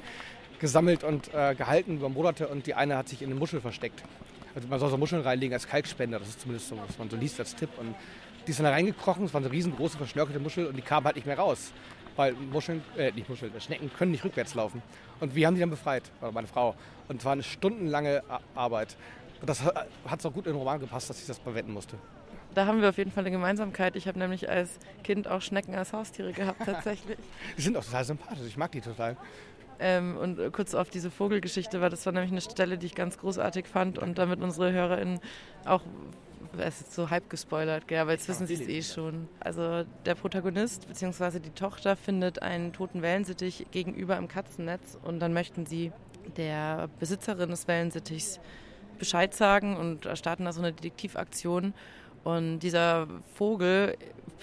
gesammelt 0.60 1.04
und 1.04 1.34
äh, 1.34 1.56
gehalten 1.56 1.98
über 1.98 2.08
Monate 2.08 2.48
und 2.48 2.68
die 2.68 2.74
eine 2.74 2.96
hat 2.96 3.10
sich 3.10 3.22
in 3.22 3.30
eine 3.30 3.40
Muschel 3.40 3.60
versteckt. 3.60 4.02
Also 4.56 4.68
man 4.70 4.80
soll 4.80 4.90
so 4.90 4.98
Muscheln 4.98 5.22
reinlegen 5.22 5.54
als 5.54 5.68
Kalkspender, 5.68 6.20
das 6.20 6.30
ist 6.30 6.42
zumindest 6.42 6.70
so, 6.70 6.78
was 6.78 6.98
man 6.98 7.10
so 7.10 7.18
liest 7.18 7.38
als 7.40 7.54
Tipp. 7.54 7.70
Und 7.78 7.96
die 8.46 8.52
ist 8.52 8.60
dann 8.60 8.66
da 8.66 8.72
reingekrochen, 8.72 9.26
es 9.26 9.34
war 9.34 9.42
eine 9.42 9.52
riesengroße, 9.52 9.98
verschnörkelte 9.98 10.40
Muschel 10.40 10.68
und 10.68 10.78
die 10.78 10.82
kam 10.82 11.04
halt 11.04 11.16
nicht 11.18 11.26
mehr 11.26 11.38
raus. 11.38 11.74
Weil 12.16 12.34
Muscheln, 12.34 12.84
äh, 12.98 13.12
nicht 13.12 13.30
Muscheln, 13.30 13.52
Schnecken 13.60 13.92
können 13.98 14.12
nicht 14.12 14.24
rückwärts 14.24 14.54
laufen. 14.54 14.82
Und 15.20 15.36
wir 15.36 15.48
haben 15.48 15.56
die 15.56 15.62
dann 15.62 15.70
befreit, 15.70 16.04
meine 16.32 16.48
Frau. 16.48 16.76
Und 17.08 17.20
es 17.20 17.26
war 17.26 17.34
eine 17.34 17.44
stundenlange 17.44 18.24
Arbeit. 18.56 18.96
Und 19.42 19.50
das 19.50 19.64
hat 19.64 20.22
so 20.22 20.32
gut 20.32 20.46
in 20.46 20.54
den 20.54 20.60
Roman 20.60 20.80
gepasst, 20.80 21.10
dass 21.10 21.20
ich 21.20 21.28
das 21.28 21.38
verwenden 21.40 21.74
musste. 21.74 21.98
Da 22.54 22.66
haben 22.66 22.82
wir 22.82 22.90
auf 22.90 22.98
jeden 22.98 23.12
Fall 23.12 23.24
eine 23.24 23.32
Gemeinsamkeit. 23.32 23.96
Ich 23.96 24.08
habe 24.08 24.20
nämlich 24.20 24.50
als 24.50 24.78
Kind 25.04 25.28
auch 25.28 25.42
Schnecken 25.42 25.76
als 25.76 25.92
Haustiere 25.92 26.34
gehabt, 26.34 26.62
tatsächlich. 26.66 27.18
die 27.58 27.62
sind 27.62 27.76
auch 27.76 27.84
total 27.84 28.06
sympathisch. 28.06 28.46
Ich 28.48 28.58
mag 28.58 28.72
die 28.72 28.82
total. 28.82 29.18
Ähm, 29.80 30.18
und 30.18 30.54
kurz 30.54 30.76
auf 30.76 30.90
diese 30.90 31.10
Vogelgeschichte, 31.10 31.82
weil 31.82 31.90
das 31.90 32.06
war 32.06 32.14
nämlich 32.14 32.32
eine 32.32 32.42
Stelle, 32.42 32.78
die 32.78 32.86
ich 32.86 32.96
ganz 32.96 33.18
großartig 33.18 33.68
fand 33.68 33.98
und 33.98 34.18
damit 34.18 34.42
unsere 34.42 34.72
HörerInnen 34.72 35.20
auch 35.66 35.82
es 36.58 36.82
ist 36.82 36.94
so 36.94 37.10
halb 37.10 37.30
gespoilert, 37.30 37.88
gell, 37.88 38.00
aber 38.00 38.12
jetzt 38.12 38.28
wissen 38.28 38.48
sie 38.48 38.54
es 38.56 38.62
eh 38.62 38.82
schon. 38.82 39.28
Also 39.40 39.84
der 40.06 40.16
Protagonist 40.16 40.88
bzw. 40.88 41.40
die 41.40 41.50
Tochter 41.52 41.96
findet 41.96 42.42
einen 42.42 42.74
toten 42.74 43.02
Wellensittich 43.02 43.68
gegenüber 43.72 44.18
im 44.18 44.28
Katzennetz 44.28 44.98
und 45.04 45.20
dann 45.20 45.34
möchten 45.34 45.66
sie 45.66 45.92
der 46.38 46.90
Besitzerin 47.00 47.50
des 47.50 47.68
Wellensittichs 47.68 48.40
Bescheid 49.00 49.34
sagen 49.34 49.76
und 49.76 50.08
starten 50.18 50.46
da 50.46 50.54
so 50.54 50.62
eine 50.62 50.72
Detektivaktion. 50.72 51.74
Und 52.24 52.60
dieser 52.60 53.08
Vogel, 53.36 53.98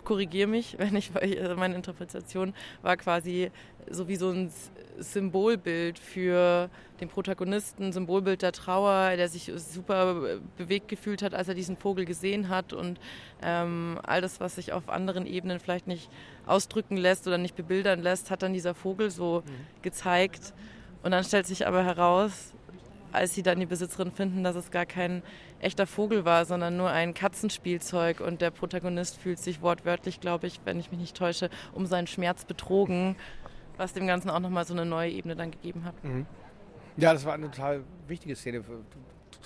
korrigiere 0.05 0.49
mich, 0.49 0.75
wenn 0.79 0.97
ich, 0.97 1.11
also 1.15 1.57
meine 1.57 1.75
Interpretation 1.75 2.55
war 2.83 2.97
quasi 2.97 3.51
so 3.89 4.09
wie 4.09 4.17
so 4.17 4.31
ein 4.31 4.53
Symbolbild 4.99 5.99
für 5.99 6.69
den 7.01 7.09
Protagonisten, 7.09 7.93
Symbolbild 7.93 8.43
der 8.43 8.53
Trauer, 8.53 9.17
der 9.17 9.29
sich 9.29 9.51
super 9.57 10.39
bewegt 10.59 10.89
gefühlt 10.89 11.23
hat, 11.23 11.35
als 11.35 11.49
er 11.49 11.55
diesen 11.55 11.77
Vogel 11.77 12.05
gesehen 12.05 12.49
hat 12.49 12.73
und 12.73 13.01
ähm, 13.43 13.99
all 14.03 14.21
das, 14.21 14.41
was 14.41 14.57
sich 14.57 14.73
auf 14.73 14.89
anderen 14.91 15.27
Ebenen 15.27 15.61
vielleicht 15.61 15.87
nicht 15.87 16.11
ausdrücken 16.47 16.97
lässt 16.97 17.27
oder 17.27 17.39
nicht 17.39 17.57
bebildern 17.57 18.03
lässt, 18.03 18.31
hat 18.31 18.43
dann 18.43 18.53
dieser 18.53 18.75
Vogel 18.75 19.11
so 19.11 19.43
mhm. 19.47 19.83
gezeigt. 19.83 20.53
Und 21.03 21.13
dann 21.13 21.25
stellt 21.25 21.47
sich 21.47 21.67
aber 21.67 21.83
heraus, 21.83 22.53
als 23.13 23.35
sie 23.35 23.43
dann 23.43 23.59
die 23.59 23.67
Besitzerin 23.67 24.13
finden, 24.13 24.45
dass 24.45 24.57
es 24.57 24.71
gar 24.71 24.87
kein 24.87 25.23
echter 25.61 25.87
Vogel 25.87 26.25
war, 26.25 26.45
sondern 26.45 26.77
nur 26.77 26.91
ein 26.91 27.15
Katzenspielzeug 27.15 28.21
und 28.21 28.41
der 28.41 28.51
Protagonist 28.51 29.19
fühlt 29.19 29.39
sich 29.39 29.63
wortwörtlich, 29.63 30.21
glaube 30.21 30.47
ich, 30.47 30.61
wenn 30.65 30.81
ich 30.81 30.91
mich 30.91 31.01
nicht 31.01 31.17
täusche, 31.17 31.51
um 31.73 31.87
seinen 31.87 32.07
Schmerz 32.07 32.45
betrogen, 32.45 33.17
was 33.77 33.93
dem 33.93 34.07
Ganzen 34.07 34.31
auch 34.31 34.41
nochmal 34.41 34.65
so 34.65 34.75
eine 34.75 34.85
neue 34.85 35.11
Ebene 35.11 35.37
dann 35.37 35.51
gegeben 35.51 35.85
hat. 35.85 36.03
Mhm. 36.05 36.27
Ja, 36.97 37.13
das 37.13 37.25
war 37.25 37.35
eine 37.35 37.51
total 37.51 37.83
wichtige 38.09 38.37
Szene. 38.37 38.63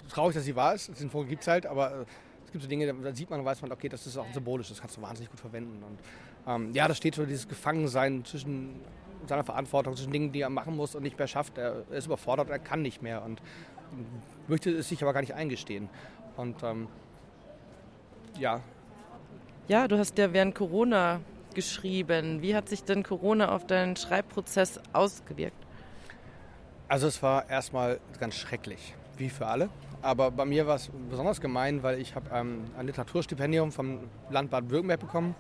Traurig, 0.09 0.35
dass 0.35 0.44
sie 0.44 0.56
war. 0.56 0.76
Den 0.76 1.11
Vogel 1.11 1.28
gibt 1.28 1.42
es 1.42 1.49
halt, 1.49 1.66
aber 1.66 1.92
äh, 1.92 2.04
es 2.47 2.52
gibt 2.52 2.62
so 2.62 2.68
Dinge, 2.68 2.92
da 2.92 3.14
sieht 3.14 3.30
man 3.30 3.40
und 3.40 3.47
weiß 3.47 3.62
man, 3.62 3.73
okay, 3.73 3.88
das 3.88 4.06
ist 4.06 4.16
auch 4.16 4.26
symbolisch, 4.33 4.68
das 4.68 4.80
kannst 4.80 4.97
du 4.97 5.02
wahnsinnig 5.02 5.30
gut 5.30 5.40
verwenden. 5.40 5.83
Und 5.83 5.99
ähm, 6.47 6.73
ja, 6.73 6.88
da 6.88 6.94
steht 6.94 7.14
so 7.14 7.25
dieses 7.25 7.49
Gefangensein 7.49 8.25
zwischen 8.25 8.80
seiner 9.26 9.44
Verantwortung, 9.44 9.97
zwischen 9.97 10.12
Dingen, 10.12 10.33
die 10.33 10.40
er 10.40 10.50
machen 10.50 10.76
muss 10.76 10.94
und 10.94 11.02
nicht 11.02 11.18
mehr 11.18 11.28
schafft. 11.28 11.59
Er 11.59 11.85
ist 11.90 12.06
überfordert, 12.06 12.50
er 12.50 12.59
kann 12.59 12.83
nicht 12.83 13.02
mehr 13.02 13.23
und 13.23 13.40
möchte 14.49 14.71
es 14.71 14.88
sich 14.88 15.03
aber 15.03 15.12
gar 15.12 15.21
nicht 15.21 15.35
eingestehen. 15.35 15.88
Und 16.37 16.62
ähm, 16.62 16.88
ja. 18.38 18.61
Ja, 19.69 19.88
du 19.88 19.99
hast 19.99 20.19
ja 20.19 20.33
während 20.33 20.55
Corona 20.55 21.21
geschrieben. 21.55 22.43
Wie 22.43 22.55
hat 22.55 22.69
sich 22.69 22.85
denn 22.85 23.03
Corona 23.03 23.55
auf 23.55 23.67
deinen 23.67 23.97
Schreibprozess 23.97 24.81
ausgewirkt? 24.93 25.57
Also 26.88 27.07
es 27.07 27.23
war 27.23 27.49
erstmal 27.49 27.99
ganz 28.21 28.35
schrecklich, 28.35 28.95
wie 29.17 29.31
für 29.31 29.47
alle. 29.47 29.71
Aber 30.03 30.31
bei 30.31 30.45
mir 30.45 30.67
war 30.67 30.76
es 30.76 30.91
besonders 31.09 31.41
gemein, 31.41 31.83
weil 31.83 31.99
ich 31.99 32.14
habe 32.14 32.29
ähm, 32.31 32.64
ein 32.79 32.87
Literaturstipendium 32.87 33.73
vom 33.73 34.00
Land 34.29 34.50
Baden-Württemberg 34.50 35.00
bekommen. 35.00 35.35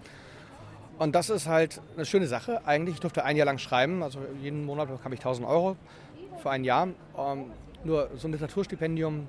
Und 0.98 1.14
das 1.14 1.28
ist 1.28 1.46
halt 1.46 1.82
eine 1.96 2.06
schöne 2.06 2.26
Sache. 2.26 2.62
Eigentlich 2.64 2.94
ich 2.94 3.00
durfte 3.00 3.24
ein 3.24 3.36
Jahr 3.36 3.46
lang 3.46 3.58
schreiben, 3.58 4.02
also 4.02 4.20
jeden 4.40 4.64
Monat 4.64 4.88
bekam 4.88 5.12
ich 5.12 5.18
1000 5.18 5.46
Euro 5.46 5.76
für 6.42 6.50
ein 6.50 6.64
Jahr. 6.64 6.88
Ähm, 7.18 7.50
nur 7.84 8.10
so 8.16 8.28
ein 8.28 8.32
Literaturstipendium 8.32 9.28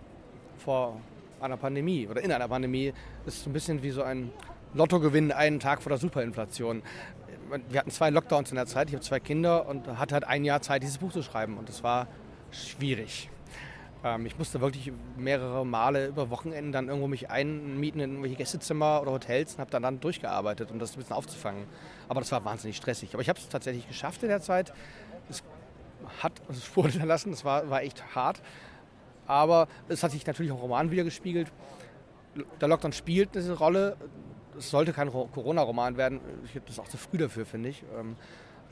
vor 0.57 0.99
einer 1.39 1.57
Pandemie 1.57 2.07
oder 2.07 2.21
in 2.21 2.31
einer 2.31 2.47
Pandemie 2.47 2.93
ist 3.25 3.43
so 3.43 3.49
ein 3.49 3.53
bisschen 3.53 3.83
wie 3.83 3.91
so 3.91 4.03
ein 4.03 4.31
Lottogewinn 4.73 5.31
einen 5.31 5.59
Tag 5.59 5.81
vor 5.81 5.89
der 5.89 5.97
Superinflation. 5.97 6.83
Wir 7.69 7.79
hatten 7.79 7.91
zwei 7.91 8.09
Lockdowns 8.09 8.49
in 8.49 8.55
der 8.55 8.65
Zeit, 8.65 8.89
ich 8.89 8.95
habe 8.95 9.03
zwei 9.03 9.19
Kinder 9.19 9.67
und 9.67 9.87
hatte 9.99 10.15
halt 10.15 10.23
ein 10.25 10.43
Jahr 10.43 10.61
Zeit, 10.61 10.83
dieses 10.83 10.97
Buch 10.97 11.11
zu 11.11 11.21
schreiben. 11.21 11.57
Und 11.57 11.69
das 11.69 11.83
war 11.83 12.07
schwierig. 12.51 13.29
Ähm, 14.03 14.25
ich 14.25 14.37
musste 14.37 14.61
wirklich 14.61 14.91
mehrere 15.17 15.65
Male 15.65 16.07
über 16.07 16.29
Wochenenden 16.29 16.71
dann 16.71 16.87
irgendwo 16.87 17.07
mich 17.07 17.29
einmieten 17.29 17.99
in 17.99 18.11
irgendwelche 18.11 18.35
Gästezimmer 18.35 19.01
oder 19.01 19.11
Hotels 19.11 19.53
und 19.53 19.59
habe 19.59 19.71
dann, 19.71 19.83
dann 19.83 19.99
durchgearbeitet, 19.99 20.71
um 20.71 20.79
das 20.79 20.93
ein 20.93 20.99
bisschen 20.99 21.15
aufzufangen. 21.15 21.65
Aber 22.07 22.19
das 22.21 22.31
war 22.31 22.43
wahnsinnig 22.45 22.77
stressig. 22.77 23.13
Aber 23.13 23.21
ich 23.21 23.29
habe 23.29 23.39
es 23.39 23.49
tatsächlich 23.49 23.87
geschafft 23.87 24.23
in 24.23 24.29
der 24.29 24.41
Zeit. 24.41 24.73
Hat 26.21 26.41
Spuren 26.63 26.89
hinterlassen, 26.91 27.31
das 27.31 27.45
war, 27.45 27.69
war 27.69 27.81
echt 27.81 28.15
hart. 28.15 28.41
Aber 29.27 29.67
es 29.87 30.03
hat 30.03 30.11
sich 30.11 30.25
natürlich 30.25 30.51
auch 30.51 30.57
im 30.57 30.61
Roman 30.61 30.91
wieder 30.91 31.03
gespiegelt. 31.03 31.51
Der 32.61 32.67
Lockdown 32.67 32.93
spielt 32.93 33.33
diese 33.33 33.57
Rolle 33.57 33.97
es 34.57 34.69
sollte 34.69 34.93
kein 34.93 35.11
Corona-Roman 35.11 35.97
werden. 35.97 36.19
Ich 36.45 36.55
habe 36.55 36.65
das 36.65 36.79
auch 36.79 36.87
zu 36.87 36.97
früh 36.97 37.17
dafür, 37.17 37.45
finde 37.45 37.69
ich. 37.69 37.83
Ähm, 37.97 38.15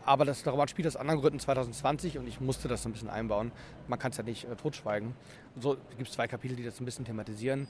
aber 0.05 0.25
das, 0.25 0.43
der 0.43 0.51
Roman 0.51 0.67
spielt 0.67 0.87
aus 0.87 0.95
anderen 0.95 1.21
Gründen 1.21 1.39
2020 1.39 2.17
und 2.17 2.27
ich 2.27 2.41
musste 2.41 2.67
das 2.67 2.83
so 2.83 2.89
ein 2.89 2.93
bisschen 2.93 3.09
einbauen. 3.09 3.51
Man 3.87 3.99
kann 3.99 4.11
es 4.11 4.17
ja 4.17 4.23
nicht 4.23 4.45
äh, 4.45 4.55
totschweigen. 4.55 5.13
So 5.59 5.77
gibt 5.97 6.09
es 6.09 6.15
zwei 6.15 6.27
Kapitel, 6.27 6.55
die 6.55 6.63
das 6.63 6.79
ein 6.79 6.85
bisschen 6.85 7.05
thematisieren. 7.05 7.67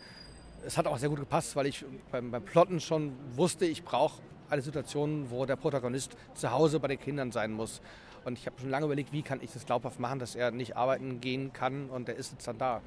Es 0.65 0.77
hat 0.77 0.87
auch 0.87 0.97
sehr 0.97 1.09
gut 1.09 1.19
gepasst, 1.19 1.55
weil 1.55 1.67
ich 1.67 1.85
beim, 2.11 2.31
beim 2.31 2.43
Plotten 2.43 2.79
schon 2.79 3.13
wusste, 3.35 3.65
ich 3.65 3.83
brauche 3.83 4.21
eine 4.49 4.61
Situation, 4.61 5.29
wo 5.29 5.45
der 5.45 5.55
Protagonist 5.55 6.15
zu 6.35 6.51
Hause 6.51 6.79
bei 6.79 6.87
den 6.87 6.99
Kindern 6.99 7.31
sein 7.31 7.51
muss. 7.51 7.81
Und 8.25 8.37
ich 8.37 8.45
habe 8.45 8.59
schon 8.59 8.69
lange 8.69 8.85
überlegt, 8.85 9.11
wie 9.11 9.21
kann 9.21 9.41
ich 9.41 9.51
das 9.51 9.65
glaubhaft 9.65 9.99
machen, 9.99 10.19
dass 10.19 10.35
er 10.35 10.51
nicht 10.51 10.77
arbeiten 10.77 11.19
gehen 11.21 11.51
kann 11.53 11.89
und 11.89 12.07
er 12.09 12.15
ist 12.15 12.31
jetzt 12.31 12.47
dann 12.47 12.57
da 12.57 12.81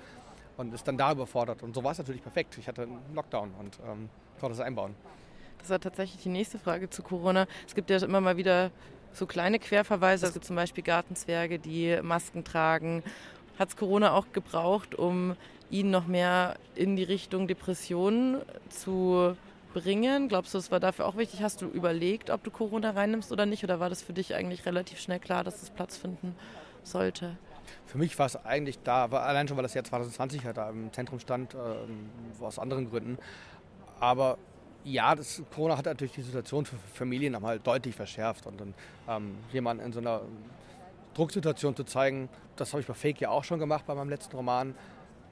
und 0.56 0.72
ist 0.72 0.88
dann 0.88 0.96
da 0.96 1.12
überfordert. 1.12 1.62
Und 1.62 1.74
so 1.74 1.84
war 1.84 1.92
es 1.92 1.98
natürlich 1.98 2.22
perfekt. 2.22 2.56
Ich 2.58 2.68
hatte 2.68 2.82
einen 2.82 2.98
Lockdown 3.14 3.52
und 3.58 3.78
ähm, 3.86 4.08
konnte 4.40 4.56
das 4.56 4.64
einbauen. 4.64 4.94
Das 5.58 5.70
war 5.70 5.80
tatsächlich 5.80 6.22
die 6.22 6.28
nächste 6.28 6.58
Frage 6.58 6.88
zu 6.88 7.02
Corona. 7.02 7.46
Es 7.66 7.74
gibt 7.74 7.90
ja 7.90 8.02
immer 8.02 8.20
mal 8.20 8.36
wieder 8.36 8.70
so 9.12 9.26
kleine 9.26 9.58
Querverweise. 9.58 10.26
Es 10.26 10.32
gibt 10.32 10.44
zum 10.44 10.56
Beispiel 10.56 10.84
Gartenzwerge, 10.84 11.58
die 11.58 11.98
Masken 12.02 12.44
tragen. 12.44 13.02
Hat 13.58 13.70
es 13.70 13.76
Corona 13.76 14.12
auch 14.12 14.26
gebraucht, 14.32 14.94
um 14.94 15.36
ihn 15.70 15.90
noch 15.90 16.06
mehr 16.06 16.56
in 16.74 16.96
die 16.96 17.02
Richtung 17.02 17.48
Depressionen 17.48 18.42
zu 18.68 19.36
bringen? 19.76 20.28
Glaubst 20.28 20.54
du, 20.54 20.58
es 20.58 20.70
war 20.70 20.80
dafür 20.80 21.06
auch 21.06 21.16
wichtig? 21.18 21.42
Hast 21.42 21.60
du 21.60 21.66
überlegt, 21.66 22.30
ob 22.30 22.42
du 22.42 22.50
Corona 22.50 22.92
reinnimmst 22.92 23.30
oder 23.30 23.44
nicht? 23.44 23.62
Oder 23.62 23.78
war 23.78 23.90
das 23.90 24.02
für 24.02 24.14
dich 24.14 24.34
eigentlich 24.34 24.64
relativ 24.64 24.98
schnell 24.98 25.20
klar, 25.20 25.44
dass 25.44 25.62
es 25.62 25.68
Platz 25.68 25.98
finden 25.98 26.34
sollte? 26.82 27.36
Für 27.84 27.98
mich 27.98 28.18
war 28.18 28.24
es 28.24 28.36
eigentlich 28.36 28.78
da, 28.82 29.04
allein 29.04 29.46
schon, 29.46 29.56
weil 29.58 29.64
das 29.64 29.74
Jahr 29.74 29.84
2020 29.84 30.46
halt 30.46 30.56
da 30.56 30.70
im 30.70 30.90
Zentrum 30.94 31.20
stand, 31.20 31.54
äh, 31.54 32.42
aus 32.42 32.58
anderen 32.58 32.88
Gründen. 32.88 33.18
Aber 34.00 34.38
ja, 34.82 35.14
das, 35.14 35.42
Corona 35.54 35.76
hat 35.76 35.84
natürlich 35.84 36.14
die 36.14 36.22
Situation 36.22 36.64
für 36.64 36.76
Familien 36.94 37.34
einmal 37.34 37.58
deutlich 37.58 37.94
verschärft. 37.94 38.46
Und 38.46 38.58
dann 38.58 38.74
ähm, 39.08 39.36
jemanden 39.52 39.84
in 39.84 39.92
so 39.92 40.00
einer 40.00 40.22
Drucksituation 41.12 41.76
zu 41.76 41.84
zeigen, 41.84 42.30
das 42.56 42.72
habe 42.72 42.80
ich 42.80 42.86
bei 42.86 42.94
Fake 42.94 43.20
ja 43.20 43.28
auch 43.28 43.44
schon 43.44 43.58
gemacht 43.58 43.84
bei 43.86 43.94
meinem 43.94 44.08
letzten 44.08 44.36
Roman. 44.36 44.74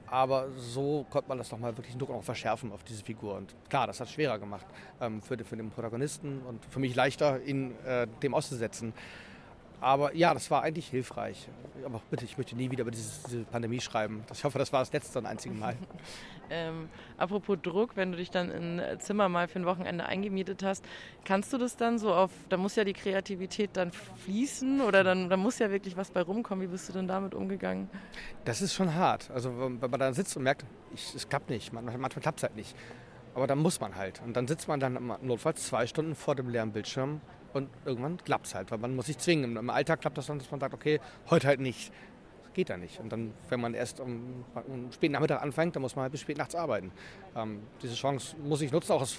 Aber 0.07 0.47
so 0.57 1.05
konnte 1.09 1.29
man 1.29 1.37
das 1.37 1.51
nochmal 1.51 1.75
wirklich 1.77 1.95
den 1.95 1.99
Druck 1.99 2.11
auch 2.11 2.23
verschärfen 2.23 2.71
auf 2.71 2.83
diese 2.83 3.03
Figur. 3.03 3.35
Und 3.35 3.55
klar, 3.69 3.87
das 3.87 3.99
hat 3.99 4.07
es 4.07 4.13
schwerer 4.13 4.39
gemacht 4.39 4.65
ähm, 5.01 5.21
für, 5.21 5.37
für, 5.43 5.57
den 5.57 5.71
Protagonisten 5.71 6.41
und 6.47 6.63
für 6.65 6.79
mich 6.79 6.95
leichter, 6.95 7.41
ihn 7.43 7.73
äh, 7.85 8.07
dem 8.21 8.33
auszusetzen. 8.33 8.93
Aber 9.81 10.15
ja, 10.15 10.33
das 10.33 10.49
war 10.51 10.63
eigentlich 10.63 10.87
hilfreich. 10.87 11.47
Aber 11.85 12.01
bitte, 12.09 12.25
ich 12.25 12.37
möchte 12.37 12.55
nie 12.55 12.71
wieder 12.71 12.81
über 12.81 12.91
dieses, 12.91 13.23
diese 13.23 13.43
Pandemie 13.43 13.79
schreiben. 13.79 14.23
Ich 14.33 14.43
hoffe, 14.43 14.57
das 14.57 14.73
war 14.73 14.79
das 14.79 14.91
letzte 14.91 15.19
und 15.19 15.25
einzige 15.25 15.53
Mal. 15.53 15.75
ähm, 16.49 16.89
apropos 17.17 17.57
Druck, 17.61 17.95
wenn 17.95 18.11
du 18.11 18.17
dich 18.17 18.31
dann 18.31 18.49
in 18.49 18.79
ein 18.79 18.99
Zimmer 18.99 19.29
mal 19.29 19.47
für 19.47 19.59
ein 19.59 19.65
Wochenende 19.65 20.05
eingemietet 20.05 20.63
hast, 20.63 20.83
kannst 21.23 21.53
du 21.53 21.57
das 21.57 21.77
dann 21.77 21.99
so 21.99 22.13
auf, 22.13 22.31
da 22.49 22.57
muss 22.57 22.75
ja 22.75 22.83
die 22.83 22.93
Kreativität 22.93 23.71
dann 23.73 23.91
fließen 23.91 24.81
oder 24.81 25.03
dann 25.03 25.29
da 25.29 25.37
muss 25.37 25.59
ja 25.59 25.69
wirklich 25.69 25.95
was 25.97 26.11
bei 26.11 26.21
rumkommen. 26.21 26.63
Wie 26.63 26.71
bist 26.71 26.89
du 26.89 26.93
denn 26.93 27.07
damit 27.07 27.35
umgegangen? 27.35 27.89
Das 28.45 28.61
ist 28.61 28.73
schon 28.73 28.95
hart. 28.95 29.29
Also 29.31 29.53
wenn 29.57 29.79
man 29.79 29.99
da 29.99 30.13
sitzt 30.13 30.35
und 30.37 30.43
merkt, 30.43 30.65
ich, 30.93 31.13
es 31.13 31.27
klappt 31.29 31.49
nicht, 31.49 31.73
manchmal 31.73 32.09
klappt 32.09 32.39
es 32.39 32.43
halt 32.43 32.55
nicht. 32.55 32.75
Aber 33.35 33.47
dann 33.47 33.59
muss 33.59 33.81
man 33.81 33.95
halt. 33.95 34.21
Und 34.25 34.35
dann 34.37 34.47
sitzt 34.47 34.67
man 34.69 34.79
dann 34.79 35.17
notfalls 35.21 35.67
zwei 35.67 35.85
Stunden 35.87 36.15
vor 36.15 36.35
dem 36.35 36.49
leeren 36.49 36.71
Bildschirm 36.71 37.19
und 37.55 37.69
irgendwann 37.85 38.17
klappt 38.17 38.47
es 38.47 38.55
halt, 38.55 38.69
weil 38.69 38.79
man 38.79 38.95
muss 38.95 39.05
sich 39.05 39.17
zwingen. 39.17 39.55
Im 39.55 39.69
Alltag 39.69 40.01
klappt 40.01 40.17
das 40.17 40.27
dann, 40.27 40.39
dass 40.39 40.51
man 40.51 40.59
sagt, 40.59 40.73
okay, 40.73 40.99
heute 41.29 41.47
halt 41.47 41.61
nicht. 41.61 41.91
Das 42.43 42.53
geht 42.53 42.67
ja 42.67 42.75
nicht. 42.75 42.99
Und 42.99 43.09
dann, 43.09 43.33
wenn 43.47 43.61
man 43.61 43.73
erst 43.73 44.01
um, 44.01 44.43
um 44.67 44.91
späten 44.91 45.13
Nachmittag 45.13 45.41
anfängt, 45.41 45.73
dann 45.73 45.81
muss 45.81 45.95
man 45.95 46.03
halt 46.03 46.11
bis 46.11 46.19
spät 46.19 46.37
nachts 46.37 46.53
arbeiten. 46.53 46.91
Ähm, 47.33 47.61
diese 47.81 47.95
Chance 47.95 48.35
muss 48.43 48.59
ich 48.59 48.73
nutzen, 48.73 48.91
auch 48.91 48.99
als 48.99 49.17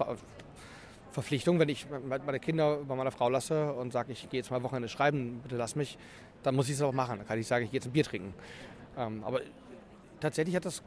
Verpflichtung. 1.12 1.58
Wenn 1.58 1.70
ich 1.70 1.86
meine 2.26 2.38
Kinder 2.38 2.76
bei 2.86 2.94
meiner 2.94 3.10
Frau 3.10 3.30
lasse 3.30 3.72
und 3.72 3.90
sage, 3.90 4.12
ich 4.12 4.28
gehe 4.28 4.40
jetzt 4.40 4.50
mal 4.50 4.62
Wochenende 4.62 4.90
schreiben, 4.90 5.40
bitte 5.42 5.56
lass 5.56 5.74
mich, 5.74 5.96
dann 6.42 6.54
muss 6.54 6.68
ich 6.68 6.74
es 6.74 6.82
auch 6.82 6.92
machen. 6.92 7.16
Dann 7.16 7.26
kann 7.26 7.38
ich 7.38 7.46
sagen, 7.46 7.64
ich 7.64 7.70
gehe 7.70 7.78
jetzt 7.78 7.86
ein 7.86 7.92
Bier 7.92 8.04
trinken. 8.04 8.34
Ähm, 8.98 9.24
aber 9.24 9.40
tatsächlich 10.20 10.54
hat 10.56 10.66
das 10.66 10.82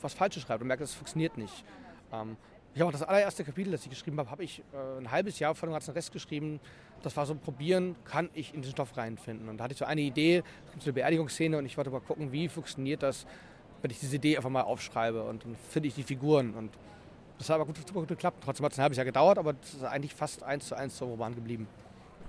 was 0.00 0.14
Falsches 0.14 0.44
schreibt 0.44 0.62
und 0.62 0.68
merkt, 0.68 0.82
es 0.82 0.94
funktioniert 0.94 1.36
nicht. 1.36 1.64
Ähm, 2.12 2.36
ich 2.74 2.80
habe 2.80 2.88
auch 2.88 2.92
das 2.92 3.02
allererste 3.02 3.44
Kapitel, 3.44 3.70
das 3.70 3.84
ich 3.84 3.90
geschrieben 3.90 4.18
habe, 4.18 4.30
habe 4.30 4.42
ich 4.42 4.62
äh, 4.72 4.98
ein 4.98 5.10
halbes 5.10 5.38
Jahr 5.38 5.54
vor 5.54 5.68
dem 5.68 5.72
ganzen 5.72 5.92
Rest 5.92 6.12
geschrieben. 6.12 6.58
Das 7.02 7.16
war 7.16 7.24
so 7.24 7.34
Probieren, 7.34 7.94
kann 8.04 8.30
ich 8.34 8.52
in 8.52 8.62
diesen 8.62 8.72
Stoff 8.72 8.96
reinfinden. 8.96 9.48
Und 9.48 9.58
da 9.58 9.64
hatte 9.64 9.72
ich 9.74 9.78
so 9.78 9.84
eine 9.84 10.00
Idee, 10.00 10.42
es 10.66 10.72
gibt 10.72 10.82
so 10.82 10.88
eine 10.88 10.94
Beerdigungsszene 10.94 11.56
und 11.56 11.66
ich 11.66 11.76
wollte 11.76 11.90
mal 11.90 12.00
gucken, 12.00 12.32
wie 12.32 12.48
funktioniert 12.48 13.02
das, 13.02 13.26
wenn 13.82 13.90
ich 13.90 14.00
diese 14.00 14.16
Idee 14.16 14.36
einfach 14.36 14.50
mal 14.50 14.62
aufschreibe 14.62 15.22
und 15.22 15.44
dann 15.44 15.56
finde 15.70 15.88
ich 15.88 15.94
die 15.94 16.02
Figuren. 16.02 16.54
Und 16.54 16.72
Das 17.38 17.48
hat 17.48 17.56
aber 17.56 17.66
gut, 17.66 17.76
super 17.76 18.00
gut 18.00 18.08
geklappt. 18.08 18.42
Trotzdem 18.44 18.64
hat 18.64 18.72
es 18.72 18.78
ein 18.78 18.82
halbes 18.82 18.96
Jahr 18.96 19.04
gedauert, 19.04 19.38
aber 19.38 19.54
es 19.62 19.74
ist 19.74 19.84
eigentlich 19.84 20.14
fast 20.14 20.42
eins 20.42 20.66
zu 20.66 20.74
eins 20.74 20.96
zum 20.96 21.10
Roman 21.10 21.34
geblieben. 21.34 21.68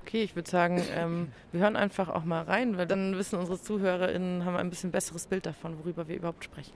Okay, 0.04 0.22
ich 0.22 0.36
würde 0.36 0.48
sagen, 0.50 0.84
ähm, 0.94 1.32
wir 1.52 1.62
hören 1.62 1.76
einfach 1.76 2.10
auch 2.10 2.24
mal 2.24 2.44
rein, 2.44 2.78
weil 2.78 2.86
dann 2.86 3.18
wissen 3.18 3.40
unsere 3.40 3.60
ZuhörerInnen, 3.60 4.46
haben 4.46 4.56
ein 4.58 4.70
bisschen 4.70 4.92
besseres 4.92 5.26
Bild 5.26 5.48
davon, 5.48 5.80
worüber 5.80 6.08
wir 6.08 6.18
überhaupt 6.18 6.44
sprechen. 6.44 6.74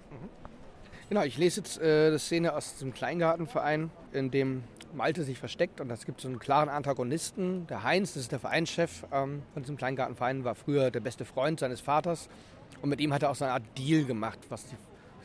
Genau, 1.09 1.23
ich 1.23 1.39
lese 1.39 1.61
jetzt 1.61 1.81
äh, 1.81 2.07
eine 2.07 2.19
Szene 2.19 2.55
aus 2.55 2.77
dem 2.77 2.93
Kleingartenverein, 2.93 3.89
in 4.11 4.29
dem 4.29 4.63
Malte 4.93 5.23
sich 5.23 5.39
versteckt 5.39 5.81
und 5.81 5.89
es 5.89 6.05
gibt 6.05 6.21
so 6.21 6.27
einen 6.27 6.37
klaren 6.37 6.69
Antagonisten. 6.69 7.65
Der 7.65 7.81
Heinz, 7.81 8.13
das 8.13 8.21
ist 8.21 8.31
der 8.31 8.37
Vereinschef 8.37 9.07
ähm, 9.11 9.41
von 9.55 9.63
diesem 9.63 9.75
Kleingartenverein, 9.75 10.43
war 10.43 10.53
früher 10.53 10.91
der 10.91 10.99
beste 10.99 11.25
Freund 11.25 11.61
seines 11.61 11.81
Vaters 11.81 12.29
und 12.83 12.89
mit 12.89 13.01
ihm 13.01 13.11
hat 13.11 13.23
er 13.23 13.31
auch 13.31 13.35
so 13.35 13.43
eine 13.43 13.55
Art 13.55 13.63
Deal 13.75 14.05
gemacht, 14.05 14.37
was 14.49 14.67
die, 14.67 14.75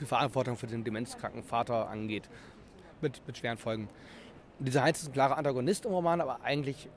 die 0.01 0.07
Verantwortung 0.07 0.57
für 0.57 0.67
den 0.67 0.85
demenzkranken 0.85 1.43
Vater 1.43 1.91
angeht, 1.91 2.31
mit, 3.03 3.21
mit 3.27 3.37
schweren 3.37 3.59
Folgen. 3.59 3.91
Dieser 4.61 4.85
Heinz 4.85 5.03
ist 5.03 5.09
ein 5.09 5.13
klarer 5.13 5.37
Antagonist 5.37 5.85
im 5.85 5.93
Roman, 5.93 6.23
aber 6.23 6.41
eigentlich 6.45 6.89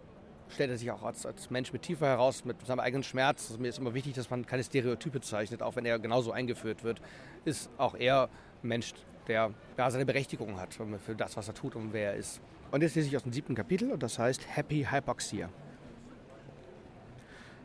stellt 0.49 0.69
er 0.69 0.77
sich 0.77 0.91
auch 0.91 1.03
als, 1.03 1.25
als 1.25 1.49
Mensch 1.49 1.73
mit 1.73 1.81
Tiefe 1.81 2.05
heraus, 2.05 2.45
mit 2.45 2.65
seinem 2.65 2.79
eigenen 2.79 3.03
Schmerz. 3.03 3.47
Also 3.49 3.61
mir 3.61 3.67
ist 3.67 3.79
immer 3.79 3.93
wichtig, 3.93 4.13
dass 4.13 4.29
man 4.29 4.45
keine 4.45 4.63
Stereotype 4.63 5.19
zeichnet, 5.19 5.61
auch 5.61 5.75
wenn 5.75 5.85
er 5.85 5.99
genauso 5.99 6.31
eingeführt 6.31 6.85
wird. 6.85 7.01
Ist 7.43 7.69
auch 7.77 7.95
er 7.95 8.29
Mensch, 8.67 8.93
der 9.27 9.51
ja, 9.77 9.89
seine 9.89 10.05
Berechtigung 10.05 10.59
hat 10.59 10.73
für 10.73 11.15
das, 11.15 11.37
was 11.37 11.47
er 11.47 11.53
tut 11.53 11.75
und 11.75 11.93
wer 11.93 12.11
er 12.11 12.17
ist. 12.17 12.41
Und 12.71 12.81
jetzt 12.81 12.95
lese 12.95 13.07
ich 13.07 13.15
aus 13.15 13.23
dem 13.23 13.33
siebten 13.33 13.55
Kapitel 13.55 13.91
und 13.91 14.03
das 14.03 14.19
heißt 14.19 14.55
Happy 14.55 14.87
Hypoxia. 14.89 15.49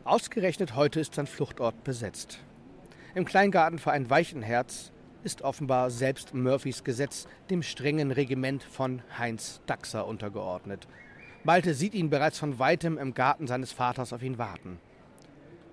Ausgerechnet 0.04 0.74
heute 0.74 1.00
ist 1.00 1.14
sein 1.14 1.26
Fluchtort 1.26 1.84
besetzt. 1.84 2.40
Im 3.14 3.24
Kleingartenverein 3.24 4.10
Weichenherz 4.10 4.92
ist 5.22 5.42
offenbar 5.42 5.90
selbst 5.90 6.34
Murphys 6.34 6.82
Gesetz 6.82 7.26
dem 7.50 7.62
strengen 7.62 8.10
Regiment 8.10 8.62
von 8.62 9.02
Heinz 9.18 9.60
Daxer 9.66 10.06
untergeordnet. 10.06 10.88
Malte 11.44 11.74
sieht 11.74 11.94
ihn 11.94 12.10
bereits 12.10 12.38
von 12.38 12.58
weitem 12.58 12.98
im 12.98 13.14
Garten 13.14 13.46
seines 13.46 13.72
Vaters 13.72 14.12
auf 14.12 14.22
ihn 14.22 14.38
warten. 14.38 14.78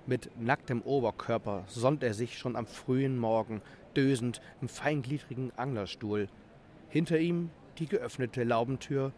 Mit 0.09 0.31
nacktem 0.41 0.81
Oberkörper 0.81 1.65
sonnt 1.67 2.01
er 2.01 2.15
sich 2.15 2.35
schon 2.35 2.55
am 2.55 2.65
frühen 2.65 3.19
Morgen 3.19 3.61
dösend 3.95 4.41
im 4.59 4.67
feingliedrigen 4.67 5.51
Anglerstuhl. 5.55 6.29
Hinter 6.87 7.19
ihm 7.19 7.51
die 7.77 7.85
geöffnete 7.85 8.43
Laubentür 8.43 9.11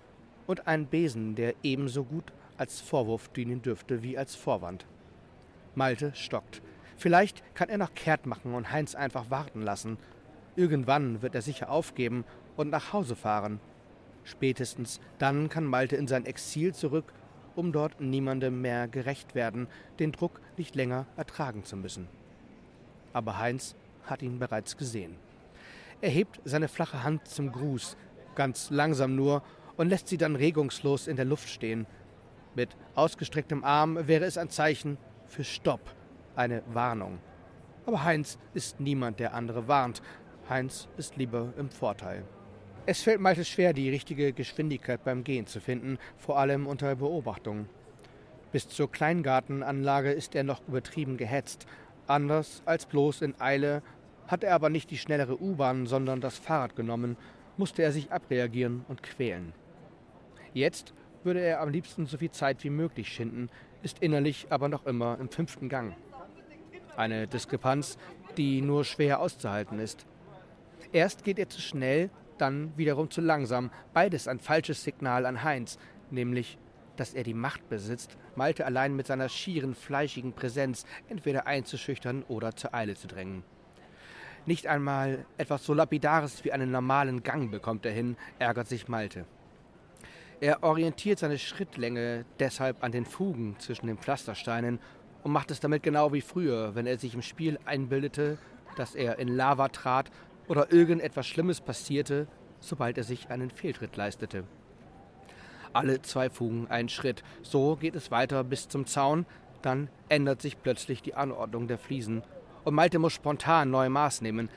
und 0.48 0.68
ein 0.68 0.88
Besen, 0.88 1.36
der 1.36 1.56
ebenso 1.64 2.04
gut 2.04 2.34
als 2.58 2.82
Vorwurf 2.82 3.30
dienen 3.30 3.62
dürfte 3.62 4.04
wie 4.04 4.18
als 4.18 4.36
Vorwand. 4.36 4.86
Malte 5.76 6.14
stockt. 6.14 6.62
Vielleicht 6.98 7.42
kann 7.56 7.70
er 7.70 7.78
noch 7.78 7.94
kehrt 7.94 8.26
machen 8.26 8.54
und 8.54 8.74
Heinz 8.74 8.94
einfach 8.94 9.30
warten 9.30 9.62
lassen. 9.62 9.98
Irgendwann 10.58 11.22
wird 11.22 11.36
er 11.36 11.42
sicher 11.42 11.72
aufgeben 11.72 12.26
und 12.58 12.70
nach 12.70 12.92
Hause 12.92 13.16
fahren. 13.16 13.62
Spätestens 14.26 15.00
dann 15.20 15.48
kann 15.48 15.64
Malte 15.64 15.96
in 15.96 16.10
sein 16.10 16.26
Exil 16.26 16.76
zurück, 16.76 17.14
um 17.56 17.72
dort 17.72 18.00
niemandem 18.02 18.62
mehr 18.62 18.88
gerecht 18.88 19.36
werden, 19.36 19.68
den 20.00 20.12
Druck 20.12 20.42
nicht 20.58 20.76
länger 20.76 21.06
ertragen 21.18 21.64
zu 21.64 21.76
müssen. 21.78 22.08
Aber 23.14 23.38
Heinz 23.38 23.76
hat 24.06 24.22
ihn 24.22 24.40
bereits 24.40 24.78
gesehen. 24.78 25.16
Er 26.02 26.10
hebt 26.10 26.40
seine 26.46 26.68
flache 26.68 27.04
Hand 27.04 27.28
zum 27.28 27.52
Gruß, 27.52 27.96
ganz 28.36 28.70
langsam 28.70 29.16
nur, 29.16 29.44
und 29.78 29.90
lässt 29.90 30.08
sie 30.08 30.18
dann 30.18 30.36
regungslos 30.36 31.08
in 31.08 31.16
der 31.16 31.26
Luft 31.26 31.50
stehen. 31.50 31.86
Mit 32.56 32.76
ausgestrecktem 32.96 33.64
Arm 33.64 34.08
wäre 34.08 34.26
es 34.26 34.38
ein 34.38 34.50
Zeichen 34.50 34.98
für 35.26 35.44
Stopp, 35.44 35.82
eine 36.36 36.64
Warnung. 36.74 37.20
Aber 37.86 38.04
Heinz 38.04 38.38
ist 38.54 38.80
niemand, 38.80 39.20
der 39.20 39.34
andere 39.34 39.68
warnt. 39.68 40.02
Heinz 40.50 40.88
ist 40.98 41.18
lieber 41.18 41.54
im 41.58 41.70
Vorteil. 41.70 42.24
Es 42.88 43.04
fällt 43.04 43.22
Malte 43.22 43.46
schwer, 43.46 43.74
die 43.74 43.92
richtige 43.92 44.34
Geschwindigkeit 44.34 45.04
beim 45.04 45.24
Gehen 45.24 45.46
zu 45.46 45.62
finden, 45.62 46.00
vor 46.18 46.40
allem 46.40 46.66
unter 46.66 46.96
Beobachtung. 46.96 47.68
Bis 48.52 48.68
zur 48.68 48.92
Kleingartenanlage 48.92 50.12
ist 50.12 50.34
er 50.34 50.44
noch 50.44 50.68
übertrieben 50.68 51.16
gehetzt. 51.16 51.68
Anders 52.08 52.64
als 52.66 52.88
bloß 52.88 53.22
in 53.22 53.40
Eile 53.40 53.84
hat 54.28 54.44
er 54.44 54.56
aber 54.56 54.70
nicht 54.70 54.90
die 54.90 54.98
schnellere 54.98 55.40
U-Bahn, 55.40 55.86
sondern 55.86 56.22
das 56.22 56.40
Fahrrad 56.40 56.76
genommen, 56.76 57.18
musste 57.56 57.84
er 57.84 57.92
sich 57.92 58.12
abreagieren 58.12 58.84
und 58.88 59.04
quälen. 59.04 59.54
Jetzt 60.54 60.96
würde 61.24 61.42
er 61.42 61.62
am 61.62 61.70
liebsten 61.70 62.08
so 62.08 62.18
viel 62.18 62.32
Zeit 62.32 62.64
wie 62.64 62.72
möglich 62.72 63.10
schinden, 63.10 63.50
ist 63.84 64.00
innerlich 64.00 64.48
aber 64.50 64.70
noch 64.70 64.88
immer 64.88 65.20
im 65.20 65.30
fünften 65.30 65.70
Gang. 65.70 65.96
Eine 66.98 67.28
Diskrepanz, 67.28 68.00
die 68.38 68.62
nur 68.62 68.86
schwer 68.86 69.20
auszuhalten 69.20 69.78
ist. 69.78 70.08
Erst 70.92 71.24
geht 71.24 71.38
er 71.38 71.48
zu 71.48 71.62
schnell, 71.62 72.10
dann 72.42 72.74
wiederum 72.76 73.10
zu 73.10 73.22
langsam. 73.22 73.72
Beides 73.94 74.28
ein 74.28 74.40
falsches 74.40 74.84
Signal 74.84 75.26
an 75.26 75.44
Heinz, 75.44 75.78
nämlich, 76.10 76.58
dass 76.96 77.14
er 77.14 77.24
die 77.24 77.34
Macht 77.34 77.70
besitzt, 77.70 78.18
Malte 78.36 78.66
allein 78.66 78.96
mit 78.96 79.08
seiner 79.08 79.30
schieren, 79.30 79.76
fleischigen 79.76 80.34
Präsenz 80.34 80.86
entweder 81.10 81.48
einzuschüchtern 81.48 82.24
oder 82.28 82.56
zur 82.56 82.74
Eile 82.74 82.96
zu 82.96 83.08
drängen. 83.08 83.44
Nicht 84.46 84.68
einmal 84.68 85.26
etwas 85.38 85.64
so 85.64 85.74
Lapidares 85.74 86.44
wie 86.44 86.52
einen 86.52 86.72
normalen 86.72 87.22
Gang 87.22 87.52
bekommt 87.52 87.86
er 87.86 87.92
hin, 87.92 88.18
ärgert 88.40 88.68
sich 88.68 88.88
Malte. 88.88 89.26
Er 90.40 90.64
orientiert 90.64 91.20
seine 91.20 91.38
Schrittlänge 91.38 92.26
deshalb 92.40 92.84
an 92.84 92.92
den 92.92 93.06
Fugen 93.06 93.56
zwischen 93.60 93.86
den 93.86 94.00
Pflastersteinen 94.00 94.80
und 95.24 95.32
macht 95.32 95.52
es 95.52 95.60
damit 95.60 95.84
genau 95.84 96.12
wie 96.14 96.22
früher, 96.22 96.74
wenn 96.74 96.88
er 96.88 96.98
sich 96.98 97.14
im 97.14 97.22
Spiel 97.22 97.60
einbildete, 97.66 98.40
dass 98.76 98.96
er 98.96 99.20
in 99.20 99.28
Lava 99.28 99.68
trat 99.68 100.10
oder 100.52 100.74
irgendetwas 100.74 101.28
Schlimmes 101.28 101.62
passierte, 101.62 102.28
sobald 102.60 102.98
er 102.98 103.06
sich 103.06 103.30
einen 103.30 103.50
Fehltritt 103.50 103.96
leistete. 103.96 104.44
Alle 105.72 106.02
zwei 106.02 106.30
Fugen 106.30 106.68
ein 106.70 106.90
Schritt. 106.90 107.24
So 107.42 107.78
geht 107.78 107.96
es 107.96 108.12
weiter 108.12 108.44
bis 108.44 108.68
zum 108.68 108.86
Zaun. 108.86 109.26
Dann 109.62 109.90
ändert 110.10 110.42
sich 110.42 110.62
plötzlich 110.62 111.02
die 111.02 111.16
Anordnung 111.16 111.70
der 111.70 111.78
Fliesen. 111.78 112.22
Und 112.66 112.74
Malte 112.74 113.00
muss 113.00 113.14
spontan 113.14 113.72
neue 113.72 113.90
Maß 113.90 114.20
nehmen. 114.20 114.50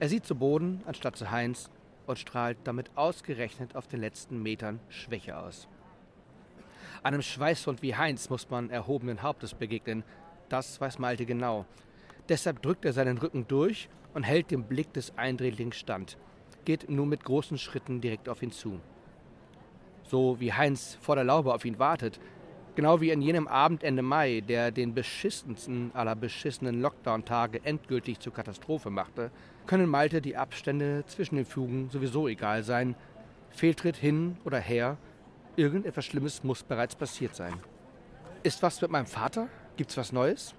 Er 0.00 0.08
sieht 0.08 0.24
zu 0.24 0.36
Boden 0.36 0.80
anstatt 0.86 1.16
zu 1.16 1.30
Heinz 1.30 1.68
und 2.06 2.18
strahlt 2.18 2.56
damit 2.64 2.90
ausgerechnet 2.94 3.76
auf 3.76 3.86
den 3.86 4.00
letzten 4.00 4.42
Metern 4.42 4.80
Schwäche 4.88 5.36
aus. 5.36 5.68
Einem 7.02 7.20
Schweißhund 7.20 7.82
wie 7.82 7.94
Heinz 7.94 8.30
muss 8.30 8.48
man 8.48 8.70
erhobenen 8.70 9.20
Hauptes 9.20 9.52
begegnen. 9.52 10.02
Das 10.48 10.80
weiß 10.80 10.98
Malte 10.98 11.26
genau. 11.26 11.66
Deshalb 12.28 12.62
drückt 12.62 12.84
er 12.84 12.92
seinen 12.92 13.18
Rücken 13.18 13.46
durch 13.48 13.88
und 14.14 14.22
hält 14.22 14.50
dem 14.50 14.64
Blick 14.64 14.92
des 14.92 15.16
Eindringlings 15.16 15.76
stand, 15.76 16.16
geht 16.64 16.88
nun 16.88 17.08
mit 17.08 17.24
großen 17.24 17.58
Schritten 17.58 18.00
direkt 18.00 18.28
auf 18.28 18.42
ihn 18.42 18.52
zu. 18.52 18.80
So 20.04 20.38
wie 20.40 20.52
Heinz 20.52 20.98
vor 21.00 21.16
der 21.16 21.24
Laube 21.24 21.54
auf 21.54 21.64
ihn 21.64 21.78
wartet, 21.78 22.20
genau 22.74 23.00
wie 23.00 23.12
an 23.12 23.22
jenem 23.22 23.48
Abend 23.48 23.82
Ende 23.82 24.02
Mai, 24.02 24.40
der 24.40 24.70
den 24.70 24.94
beschissensten 24.94 25.90
aller 25.94 26.14
beschissenen 26.14 26.80
Lockdown-Tage 26.80 27.64
endgültig 27.64 28.20
zur 28.20 28.32
Katastrophe 28.32 28.90
machte, 28.90 29.30
können 29.66 29.88
Malte 29.88 30.20
die 30.20 30.36
Abstände 30.36 31.04
zwischen 31.06 31.36
den 31.36 31.46
Fugen 31.46 31.90
sowieso 31.90 32.28
egal 32.28 32.62
sein. 32.62 32.94
Fehltritt 33.50 33.96
hin 33.96 34.36
oder 34.44 34.58
her, 34.58 34.96
irgendetwas 35.56 36.04
Schlimmes 36.04 36.44
muss 36.44 36.62
bereits 36.62 36.94
passiert 36.94 37.34
sein. 37.34 37.54
Ist 38.42 38.62
was 38.62 38.80
mit 38.80 38.90
meinem 38.90 39.06
Vater? 39.06 39.48
Gibt's 39.76 39.96
was 39.96 40.12
Neues? 40.12 40.54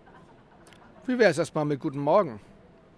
Wie 1.05 1.19
wär's 1.19 1.37
erstmal 1.37 1.65
mit 1.65 1.81
Guten 1.81 1.99
Morgen? 1.99 2.39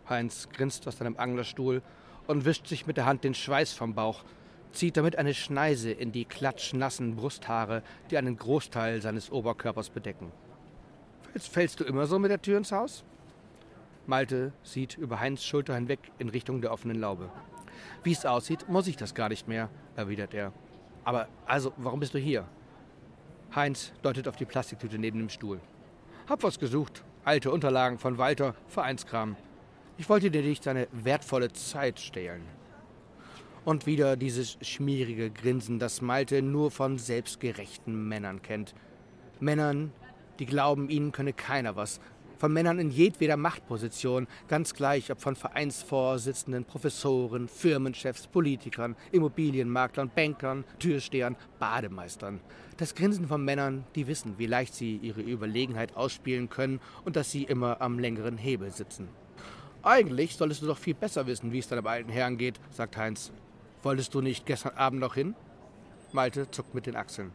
Heinz 0.07 0.47
grinst 0.49 0.87
aus 0.87 0.99
seinem 0.99 1.17
Anglerstuhl 1.17 1.81
und 2.27 2.45
wischt 2.45 2.67
sich 2.67 2.85
mit 2.85 2.97
der 2.97 3.07
Hand 3.07 3.23
den 3.23 3.33
Schweiß 3.33 3.73
vom 3.73 3.95
Bauch, 3.95 4.23
zieht 4.73 4.95
damit 4.95 5.15
eine 5.15 5.33
Schneise 5.33 5.89
in 5.89 6.11
die 6.11 6.25
klatschnassen 6.25 7.15
Brusthaare, 7.15 7.81
die 8.11 8.19
einen 8.19 8.37
Großteil 8.37 9.01
seines 9.01 9.31
Oberkörpers 9.31 9.89
bedecken. 9.89 10.31
Jetzt 11.33 11.47
fällst 11.47 11.79
du 11.79 11.83
immer 11.83 12.05
so 12.05 12.19
mit 12.19 12.29
der 12.29 12.39
Tür 12.39 12.59
ins 12.59 12.71
Haus? 12.71 13.03
Malte 14.05 14.53
sieht 14.61 14.99
über 14.99 15.19
Heinz 15.19 15.43
Schulter 15.43 15.73
hinweg 15.73 16.11
in 16.19 16.29
Richtung 16.29 16.61
der 16.61 16.73
offenen 16.73 16.99
Laube. 16.99 17.31
Wie 18.03 18.11
es 18.11 18.23
aussieht, 18.23 18.69
muss 18.69 18.85
ich 18.85 18.97
das 18.97 19.15
gar 19.15 19.29
nicht 19.29 19.47
mehr, 19.47 19.67
erwidert 19.95 20.35
er. 20.35 20.53
Aber 21.05 21.27
also, 21.47 21.73
warum 21.77 22.01
bist 22.01 22.13
du 22.13 22.19
hier? 22.19 22.45
Heinz 23.55 23.93
deutet 24.03 24.27
auf 24.27 24.35
die 24.35 24.45
Plastiktüte 24.45 24.99
neben 24.99 25.17
dem 25.17 25.29
Stuhl. 25.29 25.59
Hab 26.29 26.43
was 26.43 26.59
gesucht. 26.59 27.03
Alte 27.25 27.49
Unterlagen 27.49 27.97
von 27.97 28.19
Walter, 28.19 28.53
Vereinskram. 28.67 29.35
Ich 29.97 30.07
wollte 30.09 30.29
dir 30.29 30.43
nicht 30.43 30.63
deine 30.67 30.87
wertvolle 30.91 31.51
Zeit 31.51 31.99
stehlen. 31.99 32.43
Und 33.63 33.87
wieder 33.87 34.15
dieses 34.15 34.59
schmierige 34.61 35.31
Grinsen, 35.31 35.79
das 35.79 36.03
Malte 36.03 36.43
nur 36.43 36.69
von 36.69 36.99
selbstgerechten 36.99 38.07
Männern 38.07 38.43
kennt. 38.43 38.75
Männern, 39.39 39.91
die 40.37 40.45
glauben, 40.45 40.87
ihnen 40.87 41.11
könne 41.11 41.33
keiner 41.33 41.75
was. 41.75 41.99
Von 42.37 42.51
Männern 42.51 42.79
in 42.79 42.91
jedweder 42.91 43.37
Machtposition, 43.37 44.27
ganz 44.47 44.73
gleich 44.73 45.11
ob 45.11 45.21
von 45.21 45.35
Vereinsvorsitzenden, 45.35 46.65
Professoren, 46.65 47.47
Firmenchefs, 47.47 48.27
Politikern, 48.27 48.95
Immobilienmaklern, 49.11 50.11
Bankern, 50.13 50.65
Türstehern, 50.79 51.37
Bademeistern. 51.59 52.41
Das 52.77 52.93
Grinsen 52.93 53.27
von 53.27 53.43
Männern, 53.43 53.85
die 53.95 54.07
wissen, 54.07 54.37
wie 54.37 54.47
leicht 54.47 54.73
sie 54.73 54.97
ihre 54.97 55.21
Überlegenheit 55.21 55.95
ausspielen 55.95 56.49
können 56.49 56.81
und 57.05 57.15
dass 57.15 57.31
sie 57.31 57.43
immer 57.43 57.81
am 57.81 57.99
längeren 57.99 58.37
Hebel 58.37 58.71
sitzen. 58.71 59.07
Eigentlich 59.81 60.35
solltest 60.35 60.61
du 60.61 60.67
doch 60.67 60.77
viel 60.77 60.95
besser 60.95 61.27
wissen, 61.27 61.51
wie 61.51 61.59
es 61.59 61.69
deinem 61.69 61.87
alten 61.87 62.09
Herrn 62.09 62.37
geht, 62.37 62.59
sagt 62.71 62.97
Heinz. 62.97 63.31
Wolltest 63.83 64.13
du 64.13 64.21
nicht 64.21 64.45
gestern 64.45 64.75
Abend 64.75 64.99
noch 64.99 65.13
hin? 65.13 65.35
Malte 66.11 66.49
zuckt 66.49 66.73
mit 66.73 66.85
den 66.85 66.95
Achseln. 66.95 67.31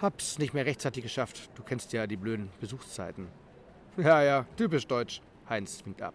Hab's 0.00 0.38
nicht 0.38 0.54
mehr 0.54 0.66
rechtzeitig 0.66 1.02
geschafft. 1.02 1.50
Du 1.54 1.62
kennst 1.62 1.92
ja 1.92 2.06
die 2.06 2.16
blöden 2.16 2.48
Besuchszeiten. 2.60 3.28
Ja, 3.96 4.22
ja, 4.22 4.44
typisch 4.56 4.86
deutsch. 4.86 5.22
Heinz 5.48 5.82
winkt 5.84 6.02
ab. 6.02 6.14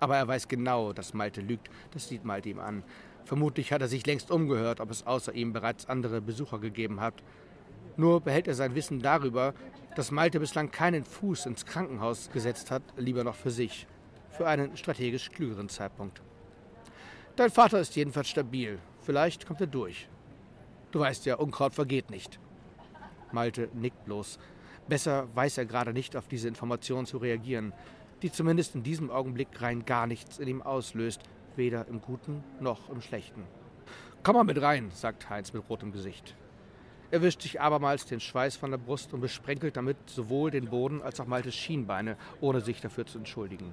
Aber 0.00 0.16
er 0.16 0.26
weiß 0.26 0.48
genau, 0.48 0.92
dass 0.92 1.14
Malte 1.14 1.40
lügt. 1.40 1.70
Das 1.92 2.08
sieht 2.08 2.24
Malte 2.24 2.48
ihm 2.48 2.58
an. 2.58 2.82
Vermutlich 3.24 3.72
hat 3.72 3.80
er 3.80 3.88
sich 3.88 4.06
längst 4.06 4.30
umgehört, 4.30 4.80
ob 4.80 4.90
es 4.90 5.06
außer 5.06 5.32
ihm 5.32 5.52
bereits 5.52 5.86
andere 5.86 6.20
Besucher 6.20 6.58
gegeben 6.58 7.00
hat. 7.00 7.14
Nur 7.96 8.20
behält 8.20 8.48
er 8.48 8.54
sein 8.54 8.74
Wissen 8.74 9.00
darüber, 9.00 9.54
dass 9.94 10.10
Malte 10.10 10.40
bislang 10.40 10.70
keinen 10.72 11.04
Fuß 11.04 11.46
ins 11.46 11.64
Krankenhaus 11.64 12.30
gesetzt 12.32 12.72
hat, 12.72 12.82
lieber 12.96 13.22
noch 13.22 13.36
für 13.36 13.50
sich. 13.50 13.86
Für 14.30 14.48
einen 14.48 14.76
strategisch 14.76 15.30
klügeren 15.30 15.68
Zeitpunkt. 15.68 16.22
Dein 17.36 17.50
Vater 17.50 17.80
ist 17.80 17.94
jedenfalls 17.94 18.28
stabil. 18.28 18.80
Vielleicht 19.00 19.46
kommt 19.46 19.60
er 19.60 19.66
durch. 19.68 20.08
Du 20.90 21.00
weißt 21.00 21.24
ja, 21.26 21.36
Unkraut 21.36 21.74
vergeht 21.74 22.10
nicht. 22.10 22.40
Malte 23.30 23.68
nickt 23.74 24.04
bloß. 24.04 24.40
Besser 24.90 25.28
weiß 25.36 25.56
er 25.56 25.66
gerade 25.66 25.92
nicht, 25.92 26.16
auf 26.16 26.26
diese 26.26 26.48
Information 26.48 27.06
zu 27.06 27.18
reagieren, 27.18 27.72
die 28.22 28.32
zumindest 28.32 28.74
in 28.74 28.82
diesem 28.82 29.08
Augenblick 29.08 29.62
rein 29.62 29.84
gar 29.84 30.08
nichts 30.08 30.40
in 30.40 30.48
ihm 30.48 30.62
auslöst, 30.62 31.22
weder 31.54 31.86
im 31.86 32.00
Guten 32.00 32.42
noch 32.58 32.90
im 32.90 33.00
Schlechten. 33.00 33.44
Komm 34.24 34.34
mal 34.34 34.42
mit 34.42 34.60
rein, 34.60 34.90
sagt 34.92 35.30
Heinz 35.30 35.52
mit 35.52 35.62
rotem 35.70 35.92
Gesicht. 35.92 36.34
Er 37.12 37.22
wischt 37.22 37.40
sich 37.40 37.60
abermals 37.60 38.04
den 38.04 38.18
Schweiß 38.18 38.56
von 38.56 38.72
der 38.72 38.78
Brust 38.78 39.14
und 39.14 39.20
besprenkelt 39.20 39.76
damit 39.76 39.96
sowohl 40.06 40.50
den 40.50 40.68
Boden 40.68 41.02
als 41.02 41.20
auch 41.20 41.26
Maltes 41.26 41.54
Schienbeine, 41.54 42.16
ohne 42.40 42.60
sich 42.60 42.80
dafür 42.80 43.06
zu 43.06 43.18
entschuldigen. 43.18 43.72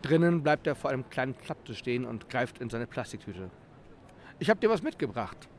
Drinnen 0.00 0.42
bleibt 0.42 0.66
er 0.66 0.74
vor 0.74 0.90
einem 0.90 1.10
kleinen 1.10 1.36
Klapptisch 1.36 1.78
stehen 1.78 2.06
und 2.06 2.30
greift 2.30 2.62
in 2.62 2.70
seine 2.70 2.86
Plastiktüte. 2.86 3.50
Ich 4.38 4.48
hab 4.48 4.58
dir 4.58 4.70
was 4.70 4.82
mitgebracht. 4.82 5.50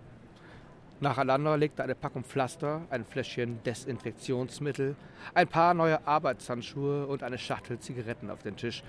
Nacheinander 1.02 1.58
legt 1.58 1.80
er 1.80 1.86
eine 1.86 1.96
Packung 1.96 2.24
Pflaster, 2.24 2.82
ein 2.90 3.04
Fläschchen 3.04 3.62
Desinfektionsmittel, 3.64 4.96
ein 5.34 5.48
paar 5.48 5.74
neue 5.74 6.08
Arbeitshandschuhe 6.08 7.06
und 7.08 7.22
eine 7.22 7.38
Schachtel 7.38 7.80
Zigaretten 7.80 8.30
auf 8.30 8.44
den 8.44 8.56
Tisch. 8.56 8.82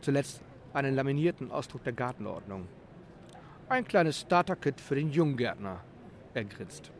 Zuletzt 0.00 0.42
einen 0.72 0.96
laminierten 0.96 1.52
Ausdruck 1.52 1.84
der 1.84 1.92
Gartenordnung. 1.92 2.66
Ein 3.68 3.86
kleines 3.86 4.20
Starter-Kit 4.20 4.80
für 4.80 4.96
den 4.96 5.10
Junggärtner. 5.10 5.80
Er 6.34 6.44
grinst. 6.44 6.90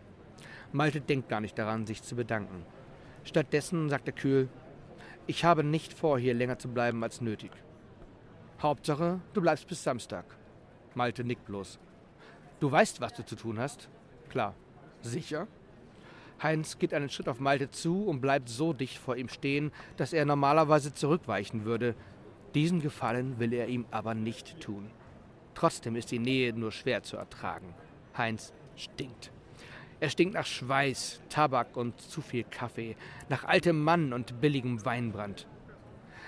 Malte 0.70 1.00
denkt 1.00 1.28
gar 1.28 1.40
nicht 1.40 1.58
daran, 1.58 1.86
sich 1.86 2.02
zu 2.02 2.14
bedanken. 2.14 2.64
Stattdessen 3.24 3.88
sagt 3.88 4.06
er 4.06 4.14
kühl, 4.14 4.48
ich 5.26 5.44
habe 5.44 5.64
nicht 5.64 5.92
vor, 5.92 6.18
hier 6.18 6.34
länger 6.34 6.58
zu 6.58 6.68
bleiben 6.68 7.02
als 7.02 7.20
nötig. 7.20 7.50
Hauptsache, 8.60 9.20
du 9.32 9.40
bleibst 9.40 9.66
bis 9.66 9.82
Samstag. 9.82 10.24
Malte 10.94 11.24
nickt 11.24 11.46
bloß. 11.46 11.80
Du 12.60 12.70
weißt, 12.70 13.00
was 13.00 13.12
du 13.14 13.24
zu 13.24 13.34
tun 13.34 13.58
hast? 13.58 13.88
Klar. 14.32 14.54
Sicher? 15.02 15.46
Heinz 16.42 16.78
geht 16.78 16.94
einen 16.94 17.10
Schritt 17.10 17.28
auf 17.28 17.38
Malte 17.38 17.70
zu 17.70 18.06
und 18.06 18.22
bleibt 18.22 18.48
so 18.48 18.72
dicht 18.72 18.96
vor 18.96 19.14
ihm 19.14 19.28
stehen, 19.28 19.70
dass 19.98 20.14
er 20.14 20.24
normalerweise 20.24 20.94
zurückweichen 20.94 21.66
würde. 21.66 21.94
Diesen 22.54 22.80
Gefallen 22.80 23.38
will 23.38 23.52
er 23.52 23.68
ihm 23.68 23.84
aber 23.90 24.14
nicht 24.14 24.58
tun. 24.58 24.90
Trotzdem 25.54 25.96
ist 25.96 26.10
die 26.10 26.18
Nähe 26.18 26.54
nur 26.54 26.72
schwer 26.72 27.02
zu 27.02 27.18
ertragen. 27.18 27.74
Heinz 28.16 28.54
stinkt. 28.74 29.30
Er 30.00 30.08
stinkt 30.08 30.32
nach 30.32 30.46
Schweiß, 30.46 31.20
Tabak 31.28 31.76
und 31.76 32.00
zu 32.00 32.22
viel 32.22 32.44
Kaffee, 32.44 32.96
nach 33.28 33.44
altem 33.44 33.84
Mann 33.84 34.14
und 34.14 34.40
billigem 34.40 34.82
Weinbrand. 34.86 35.46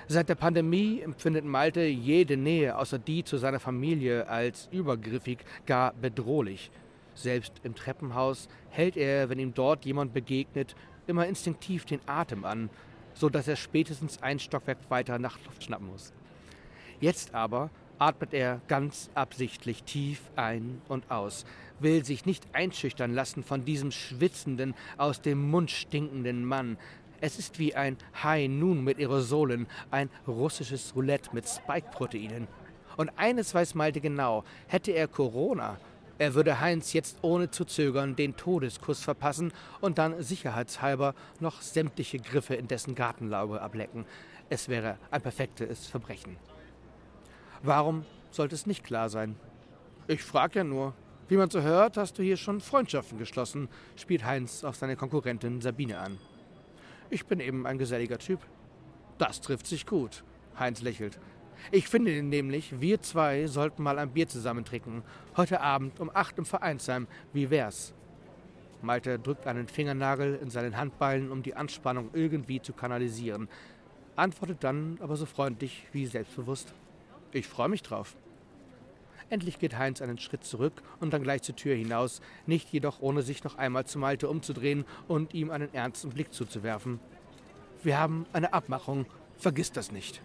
Seit 0.09 0.29
der 0.29 0.35
Pandemie 0.35 1.01
empfindet 1.01 1.47
Malte 1.47 1.81
jede 1.81 2.37
Nähe 2.37 2.77
außer 2.77 2.99
die 2.99 3.25
zu 3.25 3.39
seiner 3.39 3.61
Familie 3.61 4.29
als 4.29 4.69
übergriffig, 4.71 5.39
gar 5.65 5.95
bedrohlich. 5.95 6.71
Selbst 7.15 7.61
im 7.63 7.75
Treppenhaus 7.75 8.49
hält 8.71 8.97
er, 8.97 9.29
wenn 9.29 9.39
ihm 9.39 9.55
dort 9.55 9.85
jemand 9.85 10.13
begegnet, 10.13 10.75
immer 11.07 11.27
instinktiv 11.27 11.85
den 11.85 12.01
Atem 12.07 12.45
an, 12.45 12.71
so 13.15 13.29
dass 13.29 13.49
er 13.49 13.57
spätestens 13.57 14.23
ein 14.23 14.39
Stockwerk 14.39 14.79
weiter 14.89 15.19
nach 15.19 15.39
Luft 15.45 15.65
schnappen 15.65 15.87
muss. 15.87 16.13
Jetzt 17.01 17.35
aber 17.35 17.71
atmet 17.99 18.35
er 18.35 18.61
ganz 18.67 19.11
absichtlich 19.15 19.85
tief 19.85 20.21
ein 20.37 20.83
und 20.89 21.11
aus, 21.11 21.45
will 21.79 22.05
sich 22.05 22.27
nicht 22.27 22.45
einschüchtern 22.53 23.15
lassen 23.15 23.45
von 23.45 23.65
diesem 23.65 23.93
schwitzenden, 23.93 24.75
aus 24.97 25.21
dem 25.21 25.51
Mund 25.51 25.71
stinkenden 25.71 26.45
Mann. 26.45 26.77
Es 27.21 27.39
ist 27.39 27.59
wie 27.59 27.75
ein 27.75 27.97
High 28.23 28.49
Noon 28.49 28.83
mit 28.83 28.99
Aerosolen, 28.99 29.67
ein 29.91 30.11
russisches 30.27 30.95
Roulette 30.95 31.31
mit 31.33 31.49
Spike-Proteinen. 31.49 32.49
Und 32.97 33.11
eines 33.17 33.55
weiß 33.55 33.75
Malte 33.75 34.01
genau, 34.01 34.45
hätte 34.67 34.93
er 34.93 35.09
Corona, 35.09 35.79
er 36.19 36.35
würde 36.35 36.61
Heinz 36.61 36.93
jetzt 36.93 37.19
ohne 37.23 37.51
zu 37.51 37.65
zögern 37.65 38.15
den 38.15 38.37
Todeskuss 38.37 39.03
verpassen 39.03 39.53
und 39.81 39.99
dann 39.99 40.23
sicherheitshalber 40.23 41.15
noch 41.41 41.61
sämtliche 41.61 42.19
Griffe 42.19 42.55
in 42.55 42.69
dessen 42.69 42.95
Gartenlaube 42.95 43.61
ablecken. 43.61 44.05
Es 44.49 44.69
wäre 44.69 44.99
ein 45.11 45.23
perfektes 45.23 45.87
Verbrechen. 45.87 46.37
Warum 47.63 48.05
sollte 48.31 48.55
es 48.55 48.67
nicht 48.67 48.85
klar 48.85 49.09
sein? 49.09 49.37
Ich 50.07 50.23
frage 50.23 50.61
ja 50.61 50.65
nur. 50.65 50.95
Wie 51.29 51.37
man 51.37 51.49
so 51.49 51.63
hört, 51.63 51.97
hast 51.97 52.19
du 52.19 52.23
hier 52.23 52.37
schon 52.37 52.61
Freundschaften 52.61 53.19
geschlossen, 53.19 53.69
spielt 53.97 54.25
Heinz 54.25 54.63
auf 54.63 54.77
seine 54.77 54.95
Konkurrentin 54.97 55.63
Sabine 55.63 55.99
an. 55.99 56.19
Ich 57.09 57.27
bin 57.27 57.41
eben 57.41 57.67
ein 57.67 57.79
geselliger 57.79 58.19
Typ. 58.19 58.41
Das 59.17 59.41
trifft 59.41 59.67
sich 59.67 59.87
gut. 59.87 60.23
Heinz 60.59 60.83
lächelt. 60.83 61.19
Ich 61.71 61.89
finde 61.89 62.23
nämlich, 62.23 62.81
wir 62.81 63.01
zwei 63.01 63.47
sollten 63.47 63.83
mal 63.83 63.99
ein 63.99 64.11
Bier 64.11 64.29
zusammen 64.29 64.65
trinken. 64.65 65.03
Heute 65.37 65.61
Abend 65.61 65.99
um 65.99 66.11
acht 66.13 66.39
im 66.39 66.45
Vereinsheim. 66.45 67.07
Wie 67.33 67.51
wär's? 67.51 67.95
Malte 68.83 69.19
drückt 69.19 69.47
einen 69.47 69.67
Fingernagel 69.67 70.39
in 70.43 70.51
seinen 70.51 70.77
Handballen, 70.77 71.31
um 71.31 71.43
die 71.43 71.55
Anspannung 71.55 72.11
irgendwie 72.13 72.61
zu 72.61 72.75
kanalisieren. 72.75 73.49
Antwortet 74.15 74.63
dann 74.63 74.99
aber 75.01 75.17
so 75.17 75.27
freundlich 75.27 75.87
wie 75.93 76.07
selbstbewusst. 76.07 76.75
Ich 77.33 77.49
freue 77.49 77.69
mich 77.69 77.83
drauf. 77.83 78.15
Endlich 79.31 79.59
geht 79.59 79.79
Heinz 79.79 80.03
einen 80.03 80.19
Schritt 80.19 80.45
zurück 80.45 80.83
und 81.01 81.15
dann 81.15 81.23
gleich 81.23 81.43
zur 81.43 81.57
Tür 81.57 81.75
hinaus, 81.75 82.21
nicht 82.47 82.69
jedoch 82.69 83.01
ohne 83.01 83.23
sich 83.23 83.43
noch 83.43 83.57
einmal 83.57 83.87
zu 83.87 83.99
Malte 83.99 84.29
umzudrehen 84.29 84.85
und 85.09 85.33
ihm 85.33 85.51
einen 85.51 85.73
ernsten 85.73 86.11
Blick 86.11 86.33
zuzuwerfen. 86.35 87.01
Wir 87.83 87.99
haben 87.99 88.27
eine 88.35 88.53
Abmachung, 88.53 89.07
vergiss 89.39 89.73
das 89.73 89.91
nicht. 89.91 90.21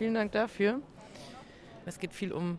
Vielen 0.00 0.14
Dank 0.14 0.32
dafür. 0.32 0.80
Es 1.84 1.98
geht 1.98 2.14
viel 2.14 2.32
um 2.32 2.58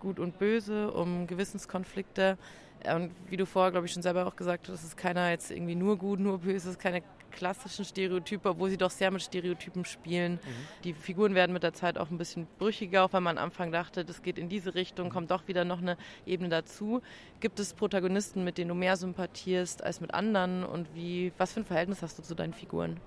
Gut 0.00 0.18
und 0.18 0.38
Böse, 0.38 0.90
um 0.92 1.26
Gewissenskonflikte. 1.26 2.36
Und 2.84 3.10
wie 3.30 3.38
du 3.38 3.46
vorher, 3.46 3.72
glaube 3.72 3.86
ich, 3.86 3.92
schon 3.94 4.02
selber 4.02 4.26
auch 4.26 4.36
gesagt 4.36 4.68
hast, 4.68 4.84
ist 4.84 4.94
keiner 4.94 5.30
jetzt 5.30 5.50
irgendwie 5.50 5.76
nur 5.76 5.96
gut, 5.96 6.20
nur 6.20 6.40
böse, 6.40 6.56
es 6.68 6.74
ist 6.74 6.78
keine 6.78 7.02
klassischen 7.30 7.86
Stereotype, 7.86 8.46
obwohl 8.46 8.68
sie 8.68 8.76
doch 8.76 8.90
sehr 8.90 9.10
mit 9.10 9.22
Stereotypen 9.22 9.86
spielen. 9.86 10.34
Mhm. 10.34 10.38
Die 10.84 10.92
Figuren 10.92 11.34
werden 11.34 11.54
mit 11.54 11.62
der 11.62 11.72
Zeit 11.72 11.96
auch 11.96 12.10
ein 12.10 12.18
bisschen 12.18 12.46
brüchiger, 12.58 13.06
auch 13.06 13.14
wenn 13.14 13.22
man 13.22 13.38
am 13.38 13.44
Anfang 13.44 13.72
dachte, 13.72 14.04
das 14.04 14.20
geht 14.20 14.36
in 14.36 14.50
diese 14.50 14.74
Richtung, 14.74 15.08
kommt 15.08 15.30
doch 15.30 15.48
wieder 15.48 15.64
noch 15.64 15.80
eine 15.80 15.96
Ebene 16.26 16.50
dazu. 16.50 17.00
Gibt 17.40 17.60
es 17.60 17.72
Protagonisten, 17.72 18.44
mit 18.44 18.58
denen 18.58 18.68
du 18.68 18.74
mehr 18.74 18.98
sympathierst 18.98 19.82
als 19.82 20.02
mit 20.02 20.12
anderen 20.12 20.64
und 20.64 20.94
wie, 20.94 21.32
was 21.38 21.54
für 21.54 21.60
ein 21.60 21.64
Verhältnis 21.64 22.02
hast 22.02 22.18
du 22.18 22.22
zu 22.22 22.34
deinen 22.34 22.52
Figuren? 22.52 23.00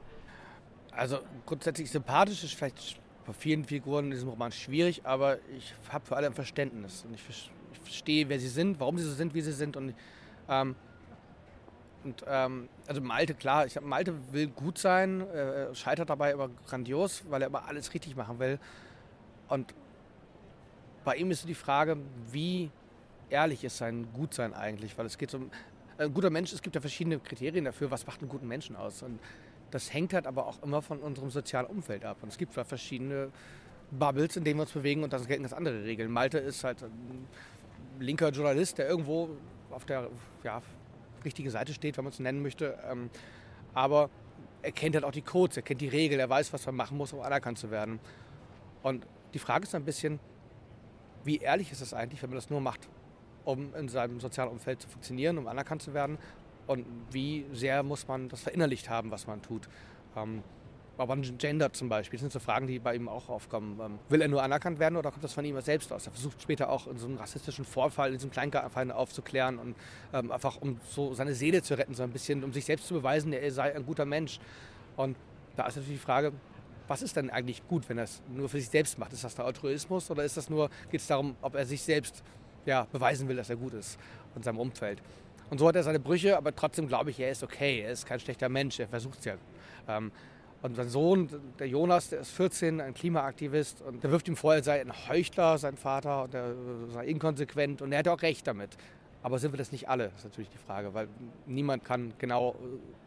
Also 0.92 1.20
grundsätzlich 1.46 1.92
sympathisch 1.92 2.44
ist 2.44 2.56
vielleicht 2.56 2.98
bei 3.28 3.34
vielen 3.34 3.66
Figuren 3.66 4.06
in 4.06 4.12
diesem 4.12 4.30
Roman 4.30 4.52
schwierig, 4.52 5.02
aber 5.06 5.38
ich 5.58 5.74
habe 5.90 6.06
für 6.06 6.16
alle 6.16 6.28
ein 6.28 6.34
Verständnis 6.34 7.04
und 7.06 7.14
ich, 7.14 7.22
ich, 7.30 7.52
verstehe, 7.84 8.28
wer 8.28 8.40
sie 8.40 8.48
sind, 8.48 8.80
warum 8.80 8.98
sie 8.98 9.04
so 9.04 9.14
sind, 9.14 9.34
wie 9.34 9.42
sie 9.42 9.52
sind 9.52 9.78
und 9.78 9.94
ähm, 10.50 10.76
und 12.04 12.24
ähm, 12.26 12.70
also 12.88 13.02
Malte, 13.02 13.34
klar, 13.34 13.66
ich, 13.66 13.80
Malte 13.82 14.14
will 14.32 14.48
gut 14.48 14.78
sein, 14.78 15.22
äh, 15.22 15.76
scheitert 15.76 16.10
dabei 16.10 16.34
aber 16.34 16.50
grandios, 16.68 17.24
weil 17.30 17.42
er 17.42 17.48
immer 17.48 17.66
alles 17.68 17.94
richtig 17.94 18.16
machen 18.16 18.40
will. 18.40 18.60
Und 19.50 19.74
bei 21.04 21.16
ihm 21.16 21.30
ist 21.32 21.48
die 21.50 21.54
Frage, 21.54 21.98
wie 22.32 22.72
ehrlich 23.30 23.64
ist 23.64 23.78
sein 23.78 24.08
Gutsein 24.14 24.54
eigentlich? 24.54 24.98
Weil 24.98 25.06
es 25.06 25.18
geht 25.18 25.34
um 25.34 25.52
ein 25.98 26.14
guter 26.14 26.30
Mensch, 26.30 26.54
es 26.54 26.62
gibt 26.62 26.76
ja 26.76 26.82
verschiedene 26.82 27.20
Kriterien 27.20 27.66
dafür, 27.66 27.92
was 27.92 28.08
macht 28.08 28.22
einen 28.22 28.30
guten 28.30 28.48
Menschen 28.48 28.78
aus. 28.78 29.04
Und 29.04 29.20
das 29.72 29.94
hängt 29.94 30.14
halt 30.14 30.28
aber 30.28 30.48
auch 30.48 30.62
immer 30.64 30.82
von 30.82 31.00
unserem 31.00 31.30
sozialen 31.30 31.68
Umfeld 31.68 32.06
ab. 32.06 32.18
Und 32.22 32.30
es 32.30 32.38
gibt 32.38 32.54
zwar 32.54 32.66
verschiedene 32.66 33.30
Bubbles, 33.92 34.36
in 34.38 34.44
denen 34.44 34.60
wir 34.60 34.64
uns 34.64 34.72
bewegen 34.72 35.04
und 35.04 35.14
das 35.14 35.28
gelten 35.28 35.44
ganz 35.44 35.54
andere 35.54 35.84
Regeln. 35.84 36.12
Malte 36.12 36.38
ist 36.38 36.64
halt 36.64 36.84
ein 36.84 37.28
linker 38.00 38.30
Journalist, 38.30 38.78
der 38.78 38.88
irgendwo 38.88 39.30
auf 39.72 39.86
der 39.86 40.10
ja, 40.44 40.62
richtigen 41.24 41.50
Seite 41.50 41.74
steht, 41.74 41.98
wenn 41.98 42.04
man 42.04 42.14
es 42.14 42.20
nennen 42.20 42.42
möchte. 42.42 42.78
Ähm, 42.90 43.10
aber 43.74 44.10
er 44.62 44.72
kennt 44.72 44.96
halt 44.96 45.06
auch 45.06 45.12
die 45.12 45.22
Codes, 45.22 45.58
er 45.58 45.64
kennt 45.64 45.82
die 45.82 45.88
Regeln, 45.88 46.20
er 46.20 46.30
weiß, 46.30 46.52
was 46.54 46.66
man 46.66 46.76
machen 46.76 46.98
muss, 46.98 47.14
um 47.14 47.22
anerkannt 47.22 47.58
zu 47.58 47.72
werden. 47.72 48.00
Und 48.84 49.06
die 49.34 49.40
Frage 49.40 49.64
ist 49.64 49.76
ein 49.76 49.86
bisschen, 49.86 50.20
wie 51.24 51.38
ehrlich 51.38 51.72
ist 51.72 51.82
es 51.82 51.94
eigentlich, 51.94 52.22
wenn 52.22 52.30
man 52.30 52.38
das 52.38 52.50
nur 52.50 52.62
macht, 52.62 52.88
um 53.46 53.74
in 53.76 53.90
seinem 53.90 54.20
sozialen 54.20 54.50
Umfeld 54.50 54.82
zu 54.82 54.90
funktionieren, 54.90 55.38
um 55.38 55.48
anerkannt 55.48 55.82
zu 55.82 55.94
werden? 55.94 56.18
Und 56.68 56.86
wie 57.12 57.46
sehr 57.54 57.82
muss 57.82 58.08
man 58.08 58.30
das 58.30 58.42
verinnerlicht 58.42 58.90
haben, 58.90 59.10
was 59.10 59.26
man 59.26 59.42
tut? 59.42 59.68
Ähm, 60.16 60.44
aber 60.98 61.16
Gender 61.16 61.72
zum 61.74 61.90
Beispiel, 61.90 62.18
das 62.18 62.22
sind 62.22 62.34
so 62.34 62.40
Fragen, 62.40 62.66
die 62.66 62.80
bei 62.80 62.96
ihm 62.96 63.08
auch 63.08 63.30
aufkommen. 63.30 63.80
Ähm, 63.80 64.00
will 64.10 64.22
er 64.22 64.28
nur 64.28 64.42
anerkannt 64.42 64.80
werden 64.80 64.98
oder 64.98 65.12
kommt 65.12 65.24
das 65.24 65.34
von 65.34 65.46
ihm 65.46 65.60
selbst 65.62 65.94
aus? 65.94 66.08
Er 66.08 66.12
versucht 66.12 66.42
später 66.42 66.70
auch 66.70 66.88
in 66.88 66.98
so 66.98 67.06
einem 67.06 67.18
rassistischen 67.18 67.66
Vorfall, 67.66 68.10
in 68.10 68.16
diesem 68.16 68.32
Kleingartenverein 68.32 68.92
aufzuklären 68.92 69.60
und 69.60 69.76
ähm, 70.14 70.32
einfach 70.32 70.60
um 70.60 70.80
so 70.90 71.14
seine 71.14 71.36
Seele 71.36 71.62
zu 71.62 71.78
retten, 71.78 71.94
so 71.94 72.04
ein 72.04 72.12
bisschen, 72.12 72.44
um 72.44 72.52
sich 72.52 72.66
selbst 72.66 72.88
zu 72.88 72.96
beweisen, 72.96 73.32
er 73.32 73.52
sei 73.52 73.76
ein 73.76 73.86
guter 73.86 74.06
Mensch. 74.06 74.40
Und 74.96 75.16
da 75.56 75.68
ist 75.68 75.76
natürlich 75.76 76.00
die 76.00 76.06
Frage, 76.06 76.34
was 76.88 77.02
ist 77.02 77.16
denn 77.16 77.30
eigentlich 77.30 77.68
gut, 77.68 77.88
wenn 77.90 77.98
er 77.98 78.06
es 78.06 78.22
nur 78.34 78.50
für 78.50 78.60
sich 78.60 78.70
selbst 78.70 78.98
macht? 78.98 79.14
Ist 79.14 79.24
das 79.24 79.36
der 79.36 79.46
Altruismus 79.46 80.10
oder 80.10 80.24
ist 80.24 80.38
das 80.38 80.50
nur, 80.50 80.70
geht 80.90 81.02
es 81.02 81.08
darum, 81.08 81.36
ob 81.42 81.56
er 81.56 81.66
sich 81.66 81.82
selbst 81.82 82.24
ja, 82.66 82.88
beweisen 82.92 83.28
will, 83.28 83.36
dass 83.36 83.50
er 83.50 83.58
gut 83.58 83.74
ist 83.74 84.00
und 84.34 84.44
seinem 84.44 84.60
Umfeld? 84.60 85.02
Und 85.50 85.60
so 85.60 85.68
hat 85.68 85.76
er 85.76 85.84
seine 85.84 86.00
Brüche, 86.00 86.38
aber 86.38 86.56
trotzdem 86.56 86.88
glaube 86.88 87.12
ich, 87.12 87.20
er 87.20 87.32
ist 87.32 87.44
okay, 87.44 87.82
er 87.82 87.92
ist 87.92 88.06
kein 88.06 88.20
schlechter 88.20 88.50
Mensch, 88.50 88.80
er 88.80 88.88
versucht 88.88 89.20
es 89.20 89.26
ja. 89.26 89.36
Ähm, 89.88 90.12
und 90.62 90.76
sein 90.76 90.90
Sohn, 90.90 91.30
der 91.60 91.68
Jonas, 91.68 92.10
der 92.10 92.22
ist 92.22 92.32
14, 92.32 92.82
ein 92.82 92.94
Klimaaktivist 92.94 93.82
und 93.82 94.04
der 94.04 94.12
wirft 94.12 94.28
ihm 94.28 94.36
vor, 94.36 94.56
er 94.56 94.64
sei 94.64 94.82
ein 94.82 94.92
Heuchler, 95.08 95.58
sein 95.58 95.78
Vater, 95.78 96.24
und 96.24 96.34
er 96.34 96.56
sei 96.90 97.06
inkonsequent 97.06 97.82
und 97.82 97.92
er 97.92 98.00
hat 98.00 98.08
auch 98.08 98.22
recht 98.22 98.48
damit. 98.48 98.76
Aber 99.22 99.40
sind 99.40 99.52
wir 99.54 99.58
das 99.58 99.72
nicht 99.72 99.88
alle? 99.88 100.12
Ist 100.16 100.24
natürlich 100.24 100.50
die 100.50 100.58
Frage, 100.58 100.94
weil 100.94 101.08
niemand 101.46 101.84
kann 101.84 102.14
genau 102.18 102.56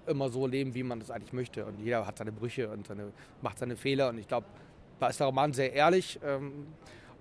immer 0.07 0.29
so 0.29 0.47
leben, 0.47 0.75
wie 0.75 0.83
man 0.83 1.01
das 1.01 1.11
eigentlich 1.11 1.33
möchte. 1.33 1.65
Und 1.65 1.81
jeder 1.81 2.07
hat 2.07 2.19
seine 2.19 2.33
Brüche 2.33 2.69
und 2.69 2.87
seine, 2.87 3.13
macht 3.43 3.59
seine 3.59 3.77
Fehler. 3.77 4.09
Und 4.11 4.19
ich 4.19 4.29
glaube, 4.29 4.47
da 4.99 5.09
ist 5.09 5.19
der 5.19 5.27
Roman 5.27 5.53
sehr 5.53 5.73
ehrlich 5.73 6.21
ähm, 6.25 6.67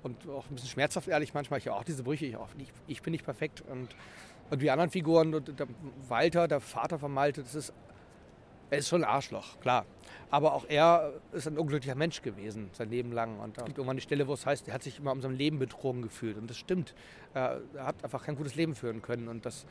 und 0.03 0.27
auch 0.27 0.45
ein 0.49 0.55
bisschen 0.55 0.69
schmerzhaft 0.69 1.07
ehrlich 1.07 1.33
manchmal. 1.33 1.59
Ich 1.59 1.67
habe 1.67 1.77
auch 1.77 1.83
diese 1.83 2.03
Brüche, 2.03 2.25
ich, 2.25 2.35
auch 2.35 2.53
nicht, 2.55 2.73
ich 2.87 3.01
bin 3.01 3.11
nicht 3.11 3.25
perfekt. 3.25 3.63
Und, 3.69 3.89
und 4.49 4.61
die 4.61 4.71
anderen 4.71 4.89
Figuren, 4.89 5.31
der 5.31 5.67
Walter, 6.07 6.47
der 6.47 6.59
Vater 6.59 6.99
von 6.99 7.13
Malte, 7.13 7.43
das 7.43 7.55
ist 7.55 7.73
er 8.69 8.77
ist 8.77 8.89
schon 8.89 9.03
ein 9.03 9.09
Arschloch, 9.09 9.59
klar. 9.61 9.85
Aber 10.29 10.53
auch 10.53 10.65
er 10.67 11.13
ist 11.31 11.47
ein 11.47 11.57
unglücklicher 11.57 11.95
Mensch 11.95 12.21
gewesen, 12.21 12.69
sein 12.73 12.89
Leben 12.89 13.11
lang. 13.11 13.39
Und 13.39 13.57
da 13.57 13.63
gibt 13.63 13.77
irgendwann 13.77 13.97
die 13.97 14.03
Stelle, 14.03 14.27
wo 14.27 14.33
es 14.33 14.45
heißt, 14.45 14.67
er 14.67 14.75
hat 14.75 14.83
sich 14.83 14.99
immer 14.99 15.11
um 15.11 15.21
sein 15.21 15.35
Leben 15.35 15.57
betrogen 15.57 16.03
gefühlt. 16.03 16.37
Und 16.37 16.49
das 16.49 16.57
stimmt. 16.57 16.93
Er 17.33 17.61
hat 17.79 18.03
einfach 18.03 18.23
kein 18.23 18.35
gutes 18.35 18.55
Leben 18.55 18.75
führen 18.75 19.01
können. 19.01 19.27
Und, 19.27 19.45
das, 19.45 19.65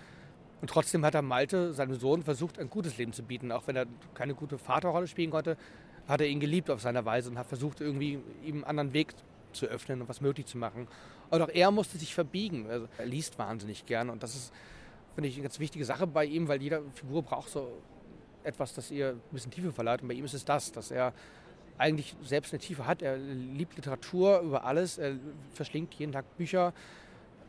und 0.60 0.68
trotzdem 0.68 1.04
hat 1.04 1.14
er 1.14 1.22
Malte, 1.22 1.72
seinem 1.74 1.94
Sohn, 1.94 2.24
versucht, 2.24 2.58
ein 2.58 2.70
gutes 2.70 2.98
Leben 2.98 3.12
zu 3.12 3.22
bieten. 3.22 3.52
Auch 3.52 3.66
wenn 3.66 3.76
er 3.76 3.86
keine 4.14 4.34
gute 4.34 4.58
Vaterrolle 4.58 5.06
spielen 5.06 5.30
konnte, 5.30 5.56
hat 6.08 6.20
er 6.20 6.26
ihn 6.26 6.40
geliebt 6.40 6.68
auf 6.70 6.80
seiner 6.80 7.04
Weise 7.04 7.30
und 7.30 7.38
hat 7.38 7.46
versucht, 7.46 7.80
irgendwie 7.80 8.18
ihm 8.42 8.56
einen 8.56 8.64
anderen 8.64 8.92
Weg 8.94 9.14
zu 9.58 9.66
öffnen 9.66 10.00
und 10.00 10.08
was 10.08 10.20
möglich 10.20 10.46
zu 10.46 10.58
machen. 10.58 10.88
Und 11.30 11.42
auch 11.42 11.48
er 11.48 11.70
musste 11.70 11.98
sich 11.98 12.14
verbiegen. 12.14 12.68
Also 12.68 12.88
er 12.98 13.06
liest 13.06 13.38
wahnsinnig 13.38 13.86
gern. 13.86 14.10
Und 14.10 14.22
das 14.22 14.34
ist, 14.34 14.52
finde 15.14 15.28
ich, 15.28 15.34
eine 15.34 15.42
ganz 15.42 15.58
wichtige 15.58 15.84
Sache 15.84 16.06
bei 16.06 16.24
ihm, 16.24 16.48
weil 16.48 16.62
jede 16.62 16.82
Figur 16.94 17.22
braucht 17.22 17.50
so 17.50 17.70
etwas, 18.44 18.74
das 18.74 18.90
ihr 18.90 19.10
ein 19.10 19.20
bisschen 19.30 19.50
Tiefe 19.50 19.72
verleiht. 19.72 20.02
Und 20.02 20.08
bei 20.08 20.14
ihm 20.14 20.24
ist 20.24 20.34
es 20.34 20.44
das, 20.44 20.72
dass 20.72 20.90
er 20.90 21.12
eigentlich 21.76 22.16
selbst 22.22 22.52
eine 22.52 22.60
Tiefe 22.60 22.86
hat. 22.86 23.02
Er 23.02 23.16
liebt 23.16 23.76
Literatur 23.76 24.40
über 24.40 24.64
alles, 24.64 24.98
er 24.98 25.16
verschlingt 25.52 25.94
jeden 25.94 26.12
Tag 26.12 26.36
Bücher. 26.36 26.72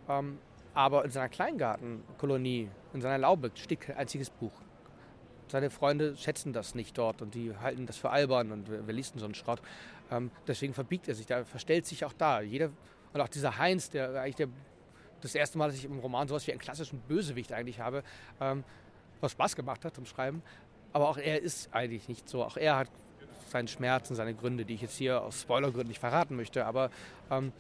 Ähm, 0.08 0.38
aber 0.74 1.04
in 1.04 1.12
seiner 1.12 1.30
Kleingartenkolonie, 1.30 2.70
in 2.94 3.02
seiner 3.02 3.18
Laube 3.18 3.52
steht 3.56 3.82
kein 3.82 3.98
einziges 3.98 4.30
Buch. 4.30 4.54
Seine 5.48 5.72
Freunde 5.72 6.16
schätzen 6.16 6.54
das 6.54 6.76
nicht 6.76 6.98
dort 6.98 7.24
und 7.24 7.34
die 7.34 7.56
halten 7.58 7.88
das 7.88 7.98
für 7.98 8.12
albern 8.12 8.52
und 8.52 8.70
wer, 8.70 8.86
wer 8.86 8.94
liest 8.94 9.16
denn 9.16 9.20
so 9.20 9.26
einen 9.26 9.34
Schrott. 9.34 9.62
Ähm, 10.12 10.32
deswegen 10.48 10.74
verbiegt 10.74 11.08
er 11.08 11.16
sich, 11.16 11.26
da 11.26 11.44
verstellt 11.44 11.86
sich 11.86 12.06
auch 12.06 12.14
da. 12.14 12.42
Jeder, 12.42 12.72
und 13.14 13.22
auch 13.22 13.28
dieser 13.28 13.58
Heinz, 13.58 13.90
der 13.90 14.22
eigentlich 14.22 14.36
der, 14.36 14.48
das 15.22 15.36
erste 15.36 15.58
Mal, 15.58 15.68
dass 15.68 15.78
ich 15.78 15.86
im 15.86 16.00
Roman 16.00 16.28
sowas 16.28 16.46
wie 16.48 16.52
einen 16.52 16.62
klassischen 16.62 17.00
Bösewicht 17.02 17.54
eigentlich 17.54 17.80
habe, 17.80 18.04
ähm, 18.40 18.64
was 19.22 19.34
Spaß 19.34 19.56
gemacht 19.56 19.84
hat 19.86 19.96
zum 19.96 20.06
Schreiben, 20.06 20.42
aber 20.94 21.10
auch 21.10 21.18
er 21.18 21.42
ist 21.42 21.74
eigentlich 21.74 22.08
nicht 22.08 22.30
so. 22.30 22.44
Auch 22.44 22.58
er 22.58 22.78
hat 22.78 22.90
seinen 23.50 23.68
Schmerzen, 23.68 24.16
seine 24.16 24.34
Gründe, 24.34 24.66
die 24.66 24.76
ich 24.76 24.82
jetzt 24.82 24.98
hier 24.98 25.22
aus 25.22 25.42
Spoilergründen 25.42 25.90
nicht 25.90 26.00
verraten 26.00 26.36
möchte. 26.36 26.66
Aber 26.66 26.90
ähm, 27.30 27.52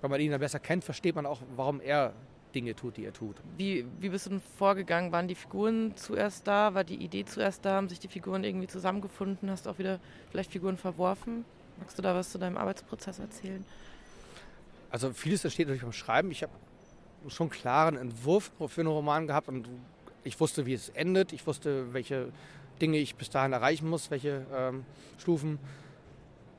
wenn 0.00 0.10
man 0.10 0.20
ihn 0.20 0.30
dann 0.30 0.40
besser 0.40 0.58
kennt, 0.58 0.84
versteht 0.84 1.14
man 1.14 1.26
auch, 1.26 1.40
warum 1.54 1.80
er 1.80 2.12
Dinge 2.54 2.74
tut, 2.74 2.96
die 2.96 3.04
er 3.04 3.12
tut. 3.12 3.36
Wie, 3.56 3.84
wie 4.00 4.08
bist 4.08 4.26
du 4.26 4.30
denn 4.30 4.40
vorgegangen? 4.40 5.12
Waren 5.12 5.28
die 5.28 5.34
Figuren 5.34 5.94
zuerst 5.96 6.46
da? 6.46 6.72
War 6.74 6.84
die 6.84 6.96
Idee 6.96 7.24
zuerst 7.24 7.64
da? 7.64 7.74
Haben 7.74 7.88
sich 7.88 7.98
die 7.98 8.08
Figuren 8.08 8.44
irgendwie 8.44 8.66
zusammengefunden? 8.66 9.50
Hast 9.50 9.66
du 9.66 9.70
auch 9.70 9.78
wieder 9.78 10.00
vielleicht 10.30 10.52
Figuren 10.52 10.76
verworfen? 10.76 11.44
Magst 11.78 11.98
du 11.98 12.02
da 12.02 12.14
was 12.14 12.30
zu 12.30 12.38
deinem 12.38 12.56
Arbeitsprozess 12.56 13.18
erzählen? 13.18 13.64
Also 14.90 15.12
vieles 15.12 15.44
entsteht 15.44 15.66
natürlich 15.66 15.82
beim 15.82 15.92
Schreiben. 15.92 16.30
Ich 16.30 16.42
habe 16.42 16.52
schon 17.28 17.46
einen 17.46 17.58
klaren 17.58 17.96
Entwurf 17.96 18.52
für 18.68 18.80
einen 18.80 18.88
Roman 18.88 19.26
gehabt 19.26 19.48
und 19.48 19.68
ich 20.24 20.38
wusste, 20.40 20.66
wie 20.66 20.74
es 20.74 20.88
endet. 20.90 21.32
Ich 21.32 21.46
wusste, 21.46 21.92
welche 21.92 22.32
Dinge 22.80 22.98
ich 22.98 23.16
bis 23.16 23.30
dahin 23.30 23.52
erreichen 23.52 23.88
muss, 23.88 24.10
welche 24.10 24.46
ähm, 24.54 24.84
Stufen. 25.18 25.58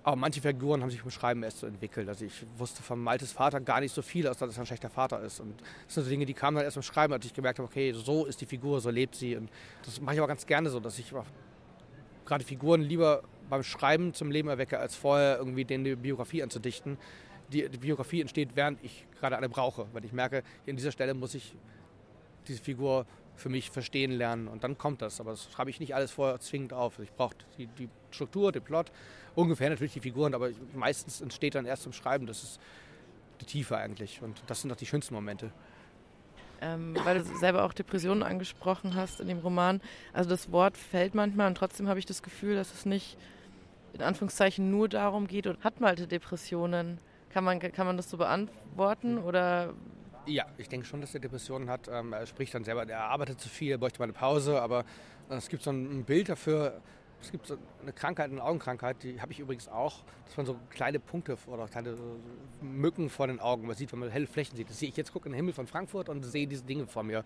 Aber 0.04 0.16
manche 0.16 0.40
Figuren 0.40 0.82
haben 0.82 0.90
sich 0.90 1.02
beim 1.02 1.12
Schreiben 1.12 1.44
erst 1.44 1.60
so 1.60 1.68
entwickelt. 1.68 2.08
Also 2.08 2.24
ich 2.24 2.46
wusste 2.58 2.82
von 2.82 2.98
Maltes 2.98 3.34
Vater 3.34 3.60
gar 3.60 3.82
nicht 3.82 3.94
so 3.94 4.02
viel, 4.02 4.26
als 4.28 4.38
dass 4.38 4.56
er 4.56 4.64
ein 4.64 4.66
schlechter 4.66 4.90
Vater 4.90 5.20
ist. 5.22 5.42
Und 5.42 5.60
das 5.86 5.96
sind 5.96 6.04
so 6.04 6.10
Dinge, 6.10 6.26
die 6.26 6.34
kamen 6.34 6.56
dann 6.56 6.64
erst 6.64 6.76
beim 6.76 6.84
Schreiben, 6.84 7.12
als 7.12 7.26
ich 7.26 7.34
gemerkt 7.34 7.60
habe, 7.60 7.68
okay, 7.68 7.92
so 7.92 8.26
ist 8.26 8.40
die 8.40 8.46
Figur, 8.46 8.80
so 8.80 8.90
lebt 8.90 9.16
sie. 9.16 9.36
Und 9.36 9.50
das 9.84 10.00
mache 10.00 10.16
ich 10.16 10.22
aber 10.22 10.30
ganz 10.30 10.46
gerne 10.46 10.70
so, 10.70 10.80
dass 10.80 10.98
ich 10.98 11.14
gerade 12.26 12.44
Figuren 12.46 12.82
lieber 12.82 13.24
beim 13.50 13.64
Schreiben 13.64 14.14
zum 14.14 14.32
Leben 14.32 14.50
erwecke, 14.50 14.80
als 14.80 14.96
vorher 14.96 15.38
irgendwie 15.38 15.66
denen 15.66 15.84
die 15.84 15.96
Biografie 15.96 16.44
anzudichten. 16.44 16.98
Die, 17.52 17.70
die 17.70 17.78
Biografie 17.78 18.22
entsteht, 18.22 18.50
während 18.56 18.84
ich 18.84 19.06
gerade 19.20 19.38
eine 19.38 19.50
brauche. 19.50 19.88
Weil 19.94 20.04
ich 20.04 20.12
merke, 20.12 20.44
an 20.68 20.76
dieser 20.76 20.92
Stelle 20.92 21.14
muss 21.14 21.34
ich 21.34 21.56
diese 22.48 22.62
Figur 22.62 23.06
für 23.38 23.50
mich 23.50 23.70
verstehen 23.70 24.12
lernen 24.12 24.48
und 24.48 24.64
dann 24.64 24.78
kommt 24.78 25.02
das. 25.02 25.20
Aber 25.22 25.32
das 25.32 25.50
schreibe 25.52 25.70
ich 25.70 25.80
nicht 25.80 25.96
alles 25.96 26.12
vorher 26.12 26.40
zwingend 26.40 26.74
auf. 26.74 27.00
Ich 27.00 27.12
brauche 27.14 27.36
die, 27.58 27.68
die, 27.68 27.90
Struktur, 28.10 28.52
den 28.52 28.64
Plot, 28.64 28.92
ungefähr 29.36 29.70
natürlich 29.70 29.94
die 29.94 30.00
Figuren, 30.00 30.34
aber 30.34 30.50
meistens 30.74 31.22
entsteht 31.22 31.56
dann 31.56 31.66
erst 31.66 31.84
zum 31.84 31.94
Schreiben. 31.94 32.26
Das 32.26 32.42
ist 32.42 32.60
die 33.42 33.46
Tiefe 33.46 33.78
eigentlich 33.78 34.22
und 34.22 34.42
das 34.48 34.62
sind 34.62 34.72
auch 34.72 34.76
die 34.76 34.86
schönsten 34.86 35.14
Momente. 35.14 35.52
Ähm, 36.60 36.98
weil 37.04 37.20
du 37.20 37.38
selber 37.38 37.64
auch 37.64 37.74
Depressionen 37.74 38.24
angesprochen 38.24 38.96
hast 38.96 39.20
in 39.20 39.28
dem 39.28 39.40
Roman. 39.40 39.80
Also 40.14 40.30
das 40.30 40.52
Wort 40.52 40.76
fällt 40.76 41.14
manchmal 41.14 41.48
und 41.48 41.56
trotzdem 41.56 41.88
habe 41.88 42.00
ich 42.00 42.08
das 42.08 42.24
Gefühl, 42.24 42.56
dass 42.56 42.74
es 42.74 42.86
nicht 42.86 43.18
in 43.94 44.02
Anführungszeichen 44.02 44.70
nur 44.70 44.90
darum 44.90 45.28
geht 45.28 45.48
und 45.48 45.64
hat 45.64 45.80
Malte 45.80 46.08
Depressionen. 46.08 47.00
Kann 47.30 47.44
man, 47.44 47.60
kann 47.60 47.86
man 47.86 47.98
das 47.98 48.10
so 48.10 48.18
beantworten 48.18 49.18
oder 49.18 49.74
ja, 50.28 50.46
ich 50.58 50.68
denke 50.68 50.86
schon, 50.86 51.02
dass 51.02 51.14
er 51.14 51.22
Depressionen 51.22 51.70
hat. 51.70 51.88
Ähm, 51.88 52.14
er 52.14 52.26
spricht 52.26 52.54
dann 52.54 52.64
selber, 52.64 52.88
er 52.88 53.06
arbeitet 53.06 53.40
zu 53.40 53.50
viel, 53.50 53.72
er 53.72 53.78
bräuchte 53.78 54.00
mal 54.00 54.06
eine 54.06 54.14
Pause, 54.14 54.62
aber 54.62 54.82
äh, 55.30 55.36
es 55.36 55.48
gibt 55.48 55.64
so 55.64 55.72
ein 55.72 56.04
Bild 56.04 56.30
dafür. 56.30 56.82
Es 57.20 57.32
gibt 57.32 57.48
so 57.48 57.58
eine 57.82 57.94
Krankheit, 57.94 58.30
eine 58.30 58.44
Augenkrankheit, 58.44 59.02
die 59.02 59.20
habe 59.20 59.32
ich 59.32 59.40
übrigens 59.40 59.68
auch, 59.68 60.04
dass 60.26 60.38
man 60.38 60.46
so 60.46 60.56
kleine 60.70 61.00
Punkte 61.00 61.36
oder 61.48 61.68
kleine 61.68 61.98
Mücken 62.62 63.10
vor 63.10 63.26
den 63.26 63.40
Augen 63.40 63.66
man 63.66 63.76
sieht, 63.76 63.92
wenn 63.92 64.00
man 64.00 64.10
helle 64.12 64.28
Flächen 64.28 64.56
sieht. 64.56 64.70
Das 64.70 64.78
sehe 64.78 64.90
ich 64.90 64.98
jetzt, 64.98 65.12
gucke 65.12 65.26
in 65.26 65.32
den 65.32 65.38
Himmel 65.38 65.54
von 65.54 65.66
Frankfurt 65.66 66.10
und 66.10 66.24
sehe 66.24 66.46
diese 66.46 66.64
Dinge 66.64 66.86
vor 66.86 67.02
mir. 67.02 67.24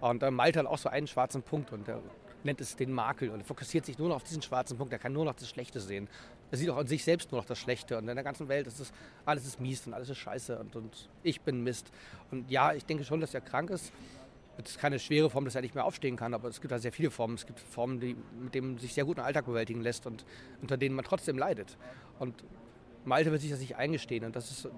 Und 0.00 0.22
äh, 0.22 0.32
Malte 0.32 0.58
hat 0.58 0.66
auch 0.66 0.78
so 0.78 0.88
einen 0.88 1.06
schwarzen 1.06 1.42
Punkt 1.42 1.72
und 1.72 1.86
der 1.86 2.00
nennt 2.44 2.60
es 2.60 2.76
den 2.76 2.92
Makel 2.92 3.30
und 3.30 3.40
er 3.40 3.44
fokussiert 3.44 3.86
sich 3.86 3.98
nur 3.98 4.08
noch 4.08 4.16
auf 4.16 4.24
diesen 4.24 4.42
schwarzen 4.42 4.76
Punkt. 4.76 4.92
Er 4.92 4.98
kann 4.98 5.12
nur 5.12 5.24
noch 5.24 5.34
das 5.34 5.48
Schlechte 5.48 5.80
sehen. 5.80 6.08
Er 6.50 6.58
sieht 6.58 6.68
auch 6.70 6.76
an 6.76 6.86
sich 6.86 7.04
selbst 7.04 7.30
nur 7.30 7.40
noch 7.40 7.46
das 7.46 7.58
Schlechte 7.58 7.96
und 7.98 8.08
in 8.08 8.14
der 8.14 8.24
ganzen 8.24 8.48
Welt 8.48 8.66
ist 8.66 8.80
es, 8.80 8.92
alles 9.24 9.46
ist 9.46 9.60
mies 9.60 9.86
und 9.86 9.94
alles 9.94 10.08
ist 10.08 10.18
scheiße 10.18 10.58
und, 10.58 10.76
und 10.76 11.08
ich 11.22 11.40
bin 11.40 11.62
Mist. 11.62 11.90
Und 12.30 12.50
ja, 12.50 12.72
ich 12.72 12.84
denke 12.84 13.04
schon, 13.04 13.20
dass 13.20 13.34
er 13.34 13.40
krank 13.40 13.70
ist. 13.70 13.92
Es 14.62 14.72
ist 14.72 14.78
keine 14.78 14.98
schwere 14.98 15.30
Form, 15.30 15.44
dass 15.44 15.54
er 15.54 15.62
nicht 15.62 15.74
mehr 15.74 15.84
aufstehen 15.84 16.16
kann, 16.16 16.34
aber 16.34 16.48
es 16.48 16.60
gibt 16.60 16.72
da 16.72 16.78
sehr 16.78 16.92
viele 16.92 17.10
Formen. 17.10 17.34
Es 17.34 17.46
gibt 17.46 17.60
Formen, 17.60 17.98
die, 18.00 18.16
mit 18.42 18.54
denen 18.54 18.78
sich 18.78 18.92
sehr 18.92 19.04
gut 19.04 19.18
einen 19.18 19.26
Alltag 19.26 19.46
bewältigen 19.46 19.80
lässt 19.80 20.06
und 20.06 20.24
unter 20.60 20.76
denen 20.76 20.94
man 20.94 21.04
trotzdem 21.04 21.38
leidet. 21.38 21.78
Und 22.18 22.44
Malte 23.04 23.30
wird 23.30 23.40
sich 23.40 23.50
das 23.50 23.60
nicht 23.60 23.76
eingestehen 23.76 24.24
und 24.24 24.36
das 24.36 24.50
ist 24.50 24.68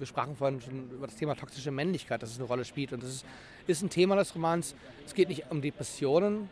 wir 0.00 0.06
sprachen 0.06 0.34
vorhin 0.34 0.60
schon 0.60 0.90
über 0.90 1.06
das 1.06 1.16
Thema 1.16 1.36
toxische 1.36 1.70
Männlichkeit, 1.70 2.22
dass 2.22 2.30
es 2.30 2.38
eine 2.38 2.48
Rolle 2.48 2.64
spielt. 2.64 2.92
Und 2.92 3.02
das 3.02 3.10
ist, 3.10 3.26
ist 3.66 3.82
ein 3.82 3.90
Thema 3.90 4.16
des 4.16 4.34
Romans. 4.34 4.74
Es 5.06 5.14
geht 5.14 5.28
nicht 5.28 5.44
um 5.50 5.60
Depressionen 5.60 6.48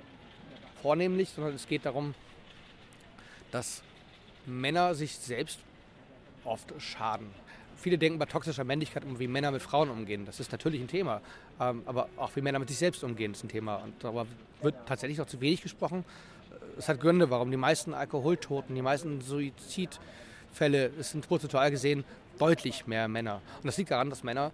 vornehmlich, 0.83 1.31
sondern 1.31 1.55
es 1.55 1.67
geht 1.67 1.87
darum, 1.87 2.15
dass 3.51 3.83
Männer 4.47 4.95
sich 4.95 5.17
selbst 5.17 5.59
oft 6.45 6.73
schaden. 6.79 7.29
Viele 7.77 7.97
denken 7.97 8.19
bei 8.19 8.27
toxischer 8.27 8.65
Männlichkeit 8.65 9.05
um, 9.05 9.19
wie 9.19 9.29
Männer 9.29 9.51
mit 9.51 9.63
Frauen 9.63 9.89
umgehen. 9.89 10.27
Das 10.27 10.41
ist 10.41 10.53
natürlich 10.53 10.81
ein 10.81 10.89
Thema. 10.89 11.23
Ähm, 11.59 11.83
aber 11.87 12.09
auch 12.17 12.35
wie 12.37 12.43
Männer 12.43 12.59
mit 12.59 12.69
sich 12.69 12.79
selbst 12.79 13.03
umgehen, 13.03 13.33
ist 13.33 13.45
ein 13.45 13.49
Thema. 13.49 13.77
Und 13.77 13.95
darüber 14.03 14.27
wird 14.61 14.75
tatsächlich 14.87 15.19
noch 15.19 15.27
zu 15.27 15.41
wenig 15.41 15.63
gesprochen. 15.63 16.05
Es 16.77 16.89
hat 16.89 17.01
Gründe, 17.01 17.31
warum 17.31 17.51
die 17.51 17.57
meisten 17.57 17.95
Alkoholtoten, 17.95 18.75
die 18.75 18.83
meisten 18.83 19.21
Suizidfälle, 19.21 20.91
es 20.99 21.13
sind 21.13 21.27
prozentual 21.27 21.71
gesehen 21.71 22.05
deutlich 22.39 22.87
mehr 22.87 23.09
Männer. 23.09 23.43
Und 23.57 23.67
das 23.67 23.77
liegt 23.77 23.91
daran, 23.91 24.11
dass 24.11 24.23
Männer 24.23 24.53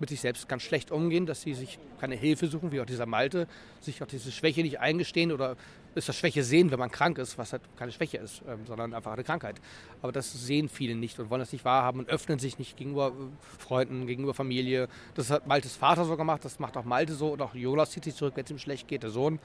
mit 0.00 0.10
sich 0.10 0.20
selbst 0.20 0.48
ganz 0.48 0.62
schlecht 0.62 0.90
umgehen, 0.90 1.26
dass 1.26 1.42
sie 1.42 1.54
sich 1.54 1.78
keine 2.00 2.14
Hilfe 2.14 2.48
suchen, 2.48 2.72
wie 2.72 2.80
auch 2.80 2.86
dieser 2.86 3.06
Malte, 3.06 3.46
sich 3.80 4.02
auch 4.02 4.06
diese 4.06 4.30
Schwäche 4.30 4.62
nicht 4.62 4.80
eingestehen 4.80 5.32
oder 5.32 5.56
ist 5.94 6.08
das 6.10 6.16
Schwäche 6.16 6.44
sehen, 6.44 6.70
wenn 6.70 6.78
man 6.78 6.90
krank 6.90 7.16
ist, 7.16 7.38
was 7.38 7.52
halt 7.52 7.62
keine 7.76 7.90
Schwäche 7.90 8.18
ist, 8.18 8.42
ähm, 8.46 8.66
sondern 8.66 8.92
einfach 8.92 9.12
eine 9.12 9.24
Krankheit. 9.24 9.56
Aber 10.02 10.12
das 10.12 10.30
sehen 10.30 10.68
viele 10.68 10.94
nicht 10.94 11.18
und 11.18 11.30
wollen 11.30 11.40
das 11.40 11.52
nicht 11.52 11.64
wahrhaben 11.64 12.00
und 12.00 12.10
öffnen 12.10 12.38
sich 12.38 12.58
nicht 12.58 12.76
gegenüber 12.76 13.08
äh, 13.08 13.62
Freunden, 13.62 14.06
gegenüber 14.06 14.34
Familie. 14.34 14.88
Das 15.14 15.30
hat 15.30 15.46
Maltes 15.46 15.74
Vater 15.74 16.04
so 16.04 16.16
gemacht, 16.16 16.44
das 16.44 16.58
macht 16.58 16.76
auch 16.76 16.84
Malte 16.84 17.14
so 17.14 17.28
und 17.28 17.40
auch 17.40 17.54
Jonas 17.54 17.92
zieht 17.92 18.04
sich 18.04 18.14
zurück, 18.14 18.34
wenn 18.36 18.44
es 18.44 18.50
ihm 18.50 18.58
schlecht 18.58 18.88
geht, 18.88 19.04
der 19.04 19.10
Sohn. 19.10 19.38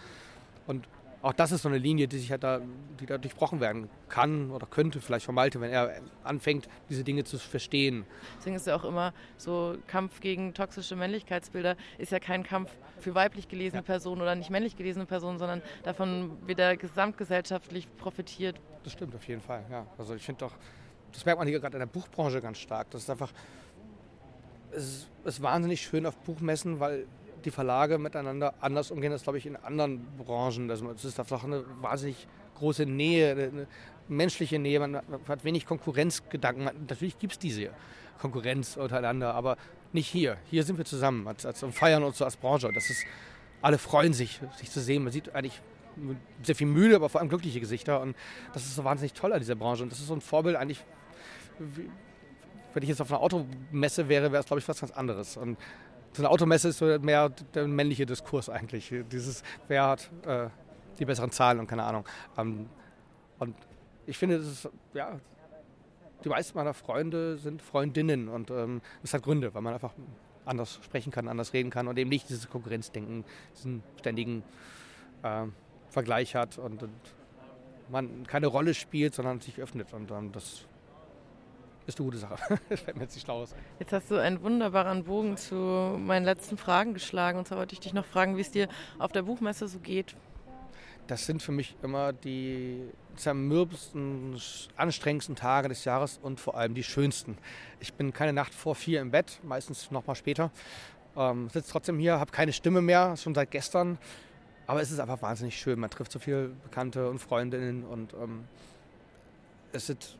Und 0.68 0.88
auch 1.22 1.34
das 1.34 1.52
ist 1.52 1.62
so 1.62 1.70
eine 1.70 1.78
Linie, 1.78 2.08
die 2.08 2.18
sich 2.18 2.32
halt 2.32 2.44
da, 2.44 2.62
die 3.00 3.06
da 3.06 3.18
durchbrochen 3.18 3.60
werden 3.60 3.90
kann 4.10 4.50
oder 4.52 4.66
könnte 4.66 5.02
vielleicht 5.02 5.26
von 5.26 5.36
Malte, 5.36 5.62
wenn 5.62 5.72
er 5.72 6.02
anfängt, 6.24 6.68
diese 6.90 7.04
Dinge 7.04 7.24
zu 7.24 7.38
verstehen. 7.38 8.06
Deswegen 8.40 8.56
ist 8.56 8.66
ja 8.66 8.76
auch 8.76 8.86
immer 8.86 9.14
so 9.38 9.78
Kampf 9.88 10.20
gegen 10.20 10.54
toxische 10.54 10.96
Männlichkeitsbilder 10.96 11.76
ist 11.98 12.12
ja 12.12 12.20
kein 12.20 12.44
Kampf 12.44 12.72
für 13.00 13.14
weiblich 13.14 13.48
gelesene 13.48 13.82
ja. 13.82 13.86
Personen 13.86 14.22
oder 14.22 14.36
nicht 14.36 14.50
männlich 14.50 14.76
gelesene 14.76 15.06
Personen, 15.06 15.38
sondern 15.38 15.62
davon 15.84 16.38
wird 16.48 16.60
er 16.60 16.76
gesamtgesellschaftlich 16.76 17.88
profitiert. 17.98 18.60
Das 18.84 18.94
stimmt 18.94 19.16
auf 19.16 19.28
jeden 19.28 19.42
Fall, 19.42 19.64
ja. 19.70 19.86
Also 19.98 20.16
ich 20.16 20.24
finde 20.24 20.40
doch, 20.40 20.54
das 21.12 21.26
merkt 21.26 21.40
man 21.40 21.48
hier 21.48 21.60
gerade 21.60 21.76
in 21.76 21.80
der 21.80 21.88
Buchbranche 21.88 22.42
ganz 22.42 22.58
stark. 22.58 22.90
Das 22.92 23.04
ist 23.04 23.10
einfach, 23.10 23.32
es 24.72 25.08
ist 25.24 25.42
wahnsinnig 25.42 25.82
schön 25.82 26.06
auf 26.06 26.18
Buchmessen, 26.18 26.80
weil 26.80 27.06
die 27.46 27.52
Verlage 27.52 27.98
miteinander 27.98 28.54
anders 28.62 28.92
umgehen 28.92 29.12
als, 29.12 29.24
glaube 29.24 29.38
ich, 29.38 29.46
in 29.46 29.56
anderen 29.56 30.06
Branchen. 30.18 30.70
Also 30.70 30.90
es 30.92 31.06
ist 31.06 31.20
einfach 31.20 31.44
eine 31.44 31.64
wahnsinnig 31.82 32.28
große 32.56 32.86
Nähe, 32.86 33.32
eine 33.32 33.68
menschliche 34.08 34.60
Nähe. 34.60 34.80
Man 34.80 35.02
hat 35.28 35.44
wenig 35.44 35.66
Konkurrenzgedanken. 35.66 36.66
Natürlich 36.88 37.18
gibt 37.20 37.34
es 37.34 37.40
diese 37.40 37.70
Konkurrenz 38.20 38.78
untereinander, 38.78 39.34
aber 39.34 39.58
nicht 39.94 40.08
hier. 40.08 40.38
Hier 40.50 40.64
sind 40.64 40.78
wir 40.78 40.86
zusammen 40.86 41.28
als, 41.28 41.46
als 41.46 41.66
feiern 41.72 42.04
uns 42.04 42.18
so 42.18 42.26
als 42.26 42.38
Branche. 42.38 42.72
Das 42.74 42.90
ist, 42.90 43.04
alle 43.62 43.78
freuen 43.78 44.14
sich, 44.14 44.40
sich 44.58 44.72
zu 44.72 44.80
sehen. 44.80 45.04
Man 45.04 45.12
sieht 45.12 45.34
eigentlich 45.36 45.62
sehr 46.44 46.56
viel 46.56 46.68
müde, 46.68 46.96
aber 46.96 47.10
vor 47.10 47.20
allem 47.20 47.30
glückliche 47.30 47.60
Gesichter. 47.60 48.02
Und 48.02 48.16
das 48.54 48.64
ist 48.64 48.76
so 48.76 48.84
wahnsinnig 48.84 49.14
toll 49.14 49.34
an 49.34 49.40
dieser 49.40 49.56
Branche. 49.56 49.84
Und 49.84 49.92
das 49.92 50.00
ist 50.00 50.08
so 50.08 50.14
ein 50.14 50.22
Vorbild 50.22 50.56
eigentlich. 50.56 50.84
Wenn 52.74 52.84
ich 52.84 52.90
jetzt 52.90 53.02
auf 53.02 53.12
einer 53.12 53.22
Automesse 53.22 54.08
wäre, 54.08 54.32
wäre 54.32 54.42
es, 54.42 54.46
glaube 54.46 54.60
ich, 54.60 54.68
was 54.68 54.80
ganz 54.80 54.92
anderes. 54.92 55.36
Und 55.36 55.58
so 56.14 56.22
eine 56.22 56.30
Automesse 56.30 56.70
ist 56.70 56.78
so 56.78 57.00
mehr 57.00 57.30
der 57.54 57.68
männliche 57.68 58.06
Diskurs 58.06 58.50
eigentlich. 58.50 58.94
Dieses, 59.12 59.44
wer 59.68 59.88
hat 59.88 60.10
äh, 60.26 60.48
die 61.00 61.06
besseren 61.06 61.32
Zahlen 61.32 61.60
und 61.60 61.68
keine 61.68 61.84
Ahnung. 61.84 62.06
Ähm, 62.38 62.70
und 63.40 63.56
ich 64.06 64.18
finde, 64.18 64.40
das 64.40 64.48
ist, 64.48 64.70
ja, 64.94 65.20
die 66.24 66.30
meisten 66.30 66.58
meiner 66.58 66.74
Freunde 66.74 67.38
sind 67.38 67.62
Freundinnen 67.62 68.28
und 68.28 68.52
ähm, 68.52 68.82
das 69.02 69.14
hat 69.14 69.24
Gründe, 69.24 69.54
weil 69.54 69.62
man 69.62 69.74
einfach 69.74 69.94
anders 70.46 70.80
sprechen 70.84 71.12
kann, 71.12 71.28
anders 71.28 71.54
reden 71.54 71.70
kann 71.70 71.88
und 71.88 71.98
eben 71.98 72.10
nicht 72.10 72.30
dieses 72.30 72.50
Konkurrenzdenken, 72.50 73.24
diesen 73.56 73.84
ständigen 74.00 74.44
äh, 75.24 75.46
Vergleich 75.90 76.36
hat 76.36 76.58
und, 76.58 76.84
und, 76.84 76.92
man 77.90 78.26
keine 78.26 78.48
Rolle 78.48 78.74
spielt, 78.74 79.14
sondern 79.14 79.42
sich 79.42 79.60
öffnet 79.60 79.92
und 79.92 80.12
ähm, 80.12 80.32
das 80.32 80.66
ist 81.88 82.00
eine 82.00 82.06
gute 82.06 82.18
Sache. 82.18 82.60
das 82.70 82.80
fällt 82.82 82.98
mir 82.98 83.04
jetzt 83.04 83.16
nicht 83.16 83.26
schlau 83.26 83.42
aus. 83.42 83.56
Jetzt 83.80 83.94
hast 83.94 84.12
du 84.12 84.18
einen 84.18 84.42
wunderbaren 84.42 85.04
Bogen 85.04 85.38
zu 85.38 85.56
meinen 85.56 86.26
letzten 86.26 86.58
Fragen 86.58 86.94
geschlagen. 86.94 87.40
Und 87.40 87.48
zwar 87.48 87.58
wollte 87.58 87.74
ich 87.74 87.80
dich 87.80 87.94
noch 87.94 88.06
fragen, 88.06 88.38
wie 88.38 88.42
es 88.42 88.52
dir 88.52 88.68
auf 89.00 89.12
der 89.12 89.24
Buchmesse 89.24 89.68
so 89.68 89.80
geht. 89.80 90.16
Das 91.08 91.26
sind 91.26 91.42
für 91.42 91.52
mich 91.52 91.76
immer 91.82 92.14
die 92.14 92.84
zermürbendsten, 93.16 94.40
anstrengendsten 94.78 95.36
Tage 95.36 95.68
des 95.68 95.84
Jahres 95.84 96.20
und 96.22 96.40
vor 96.40 96.56
allem 96.56 96.74
die 96.74 96.84
schönsten. 96.84 97.38
Ich 97.80 97.94
bin 97.94 98.14
keine 98.14 98.34
Nacht 98.34 98.54
vor 98.54 98.76
vier 98.76 99.02
im 99.02 99.12
Bett, 99.12 99.40
meistens 99.44 99.92
noch 99.92 100.08
mal 100.08 100.16
später. 100.16 100.52
Ähm, 101.18 101.50
sitze 101.50 101.72
trotzdem 101.72 102.00
hier, 102.00 102.20
habe 102.20 102.32
keine 102.32 102.54
Stimme 102.54 102.82
mehr, 102.82 103.18
schon 103.18 103.36
seit 103.36 103.52
gestern. 103.52 103.98
Aber 104.68 104.82
es 104.82 104.92
ist 104.92 105.00
einfach 105.00 105.22
wahnsinnig 105.22 105.60
schön. 105.60 105.80
Man 105.80 105.90
trifft 105.90 106.12
so 106.12 106.20
viele 106.20 106.50
Bekannte 106.64 107.10
und 107.10 107.20
Freundinnen 107.20 107.84
und 107.84 108.14
ähm, 108.14 108.46
es 109.74 109.88
sind 109.88 110.18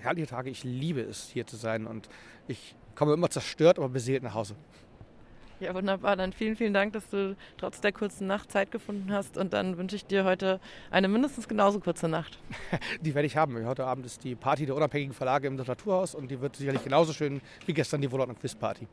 herrliche 0.00 0.26
Tage. 0.26 0.50
Ich 0.50 0.64
liebe 0.64 1.00
es, 1.00 1.28
hier 1.28 1.46
zu 1.46 1.56
sein 1.56 1.86
und 1.86 2.08
ich 2.46 2.74
komme 2.94 3.12
immer 3.12 3.30
zerstört, 3.30 3.78
aber 3.78 3.88
beseelt 3.88 4.22
nach 4.22 4.34
Hause. 4.34 4.56
Ja, 5.60 5.74
wunderbar. 5.74 6.14
Dann 6.16 6.32
vielen, 6.32 6.54
vielen 6.54 6.72
Dank, 6.72 6.92
dass 6.92 7.10
du 7.10 7.36
trotz 7.56 7.80
der 7.80 7.92
kurzen 7.92 8.28
Nacht 8.28 8.52
Zeit 8.52 8.70
gefunden 8.70 9.12
hast. 9.12 9.36
Und 9.36 9.52
dann 9.52 9.76
wünsche 9.76 9.96
ich 9.96 10.06
dir 10.06 10.24
heute 10.24 10.60
eine 10.90 11.08
mindestens 11.08 11.48
genauso 11.48 11.80
kurze 11.80 12.08
Nacht. 12.08 12.38
Die 13.00 13.14
werde 13.14 13.26
ich 13.26 13.36
haben. 13.36 13.66
Heute 13.66 13.84
Abend 13.84 14.06
ist 14.06 14.22
die 14.22 14.36
Party 14.36 14.66
der 14.66 14.76
unabhängigen 14.76 15.14
Verlage 15.14 15.48
im 15.48 15.56
Literaturhaus 15.56 16.14
und 16.14 16.30
die 16.30 16.40
wird 16.40 16.56
sicherlich 16.56 16.84
genauso 16.84 17.12
schön 17.12 17.40
wie 17.66 17.74
gestern 17.74 18.00
die 18.00 18.10
Wohlort- 18.10 18.28
und 18.28 18.40
Quizparty. 18.40 18.86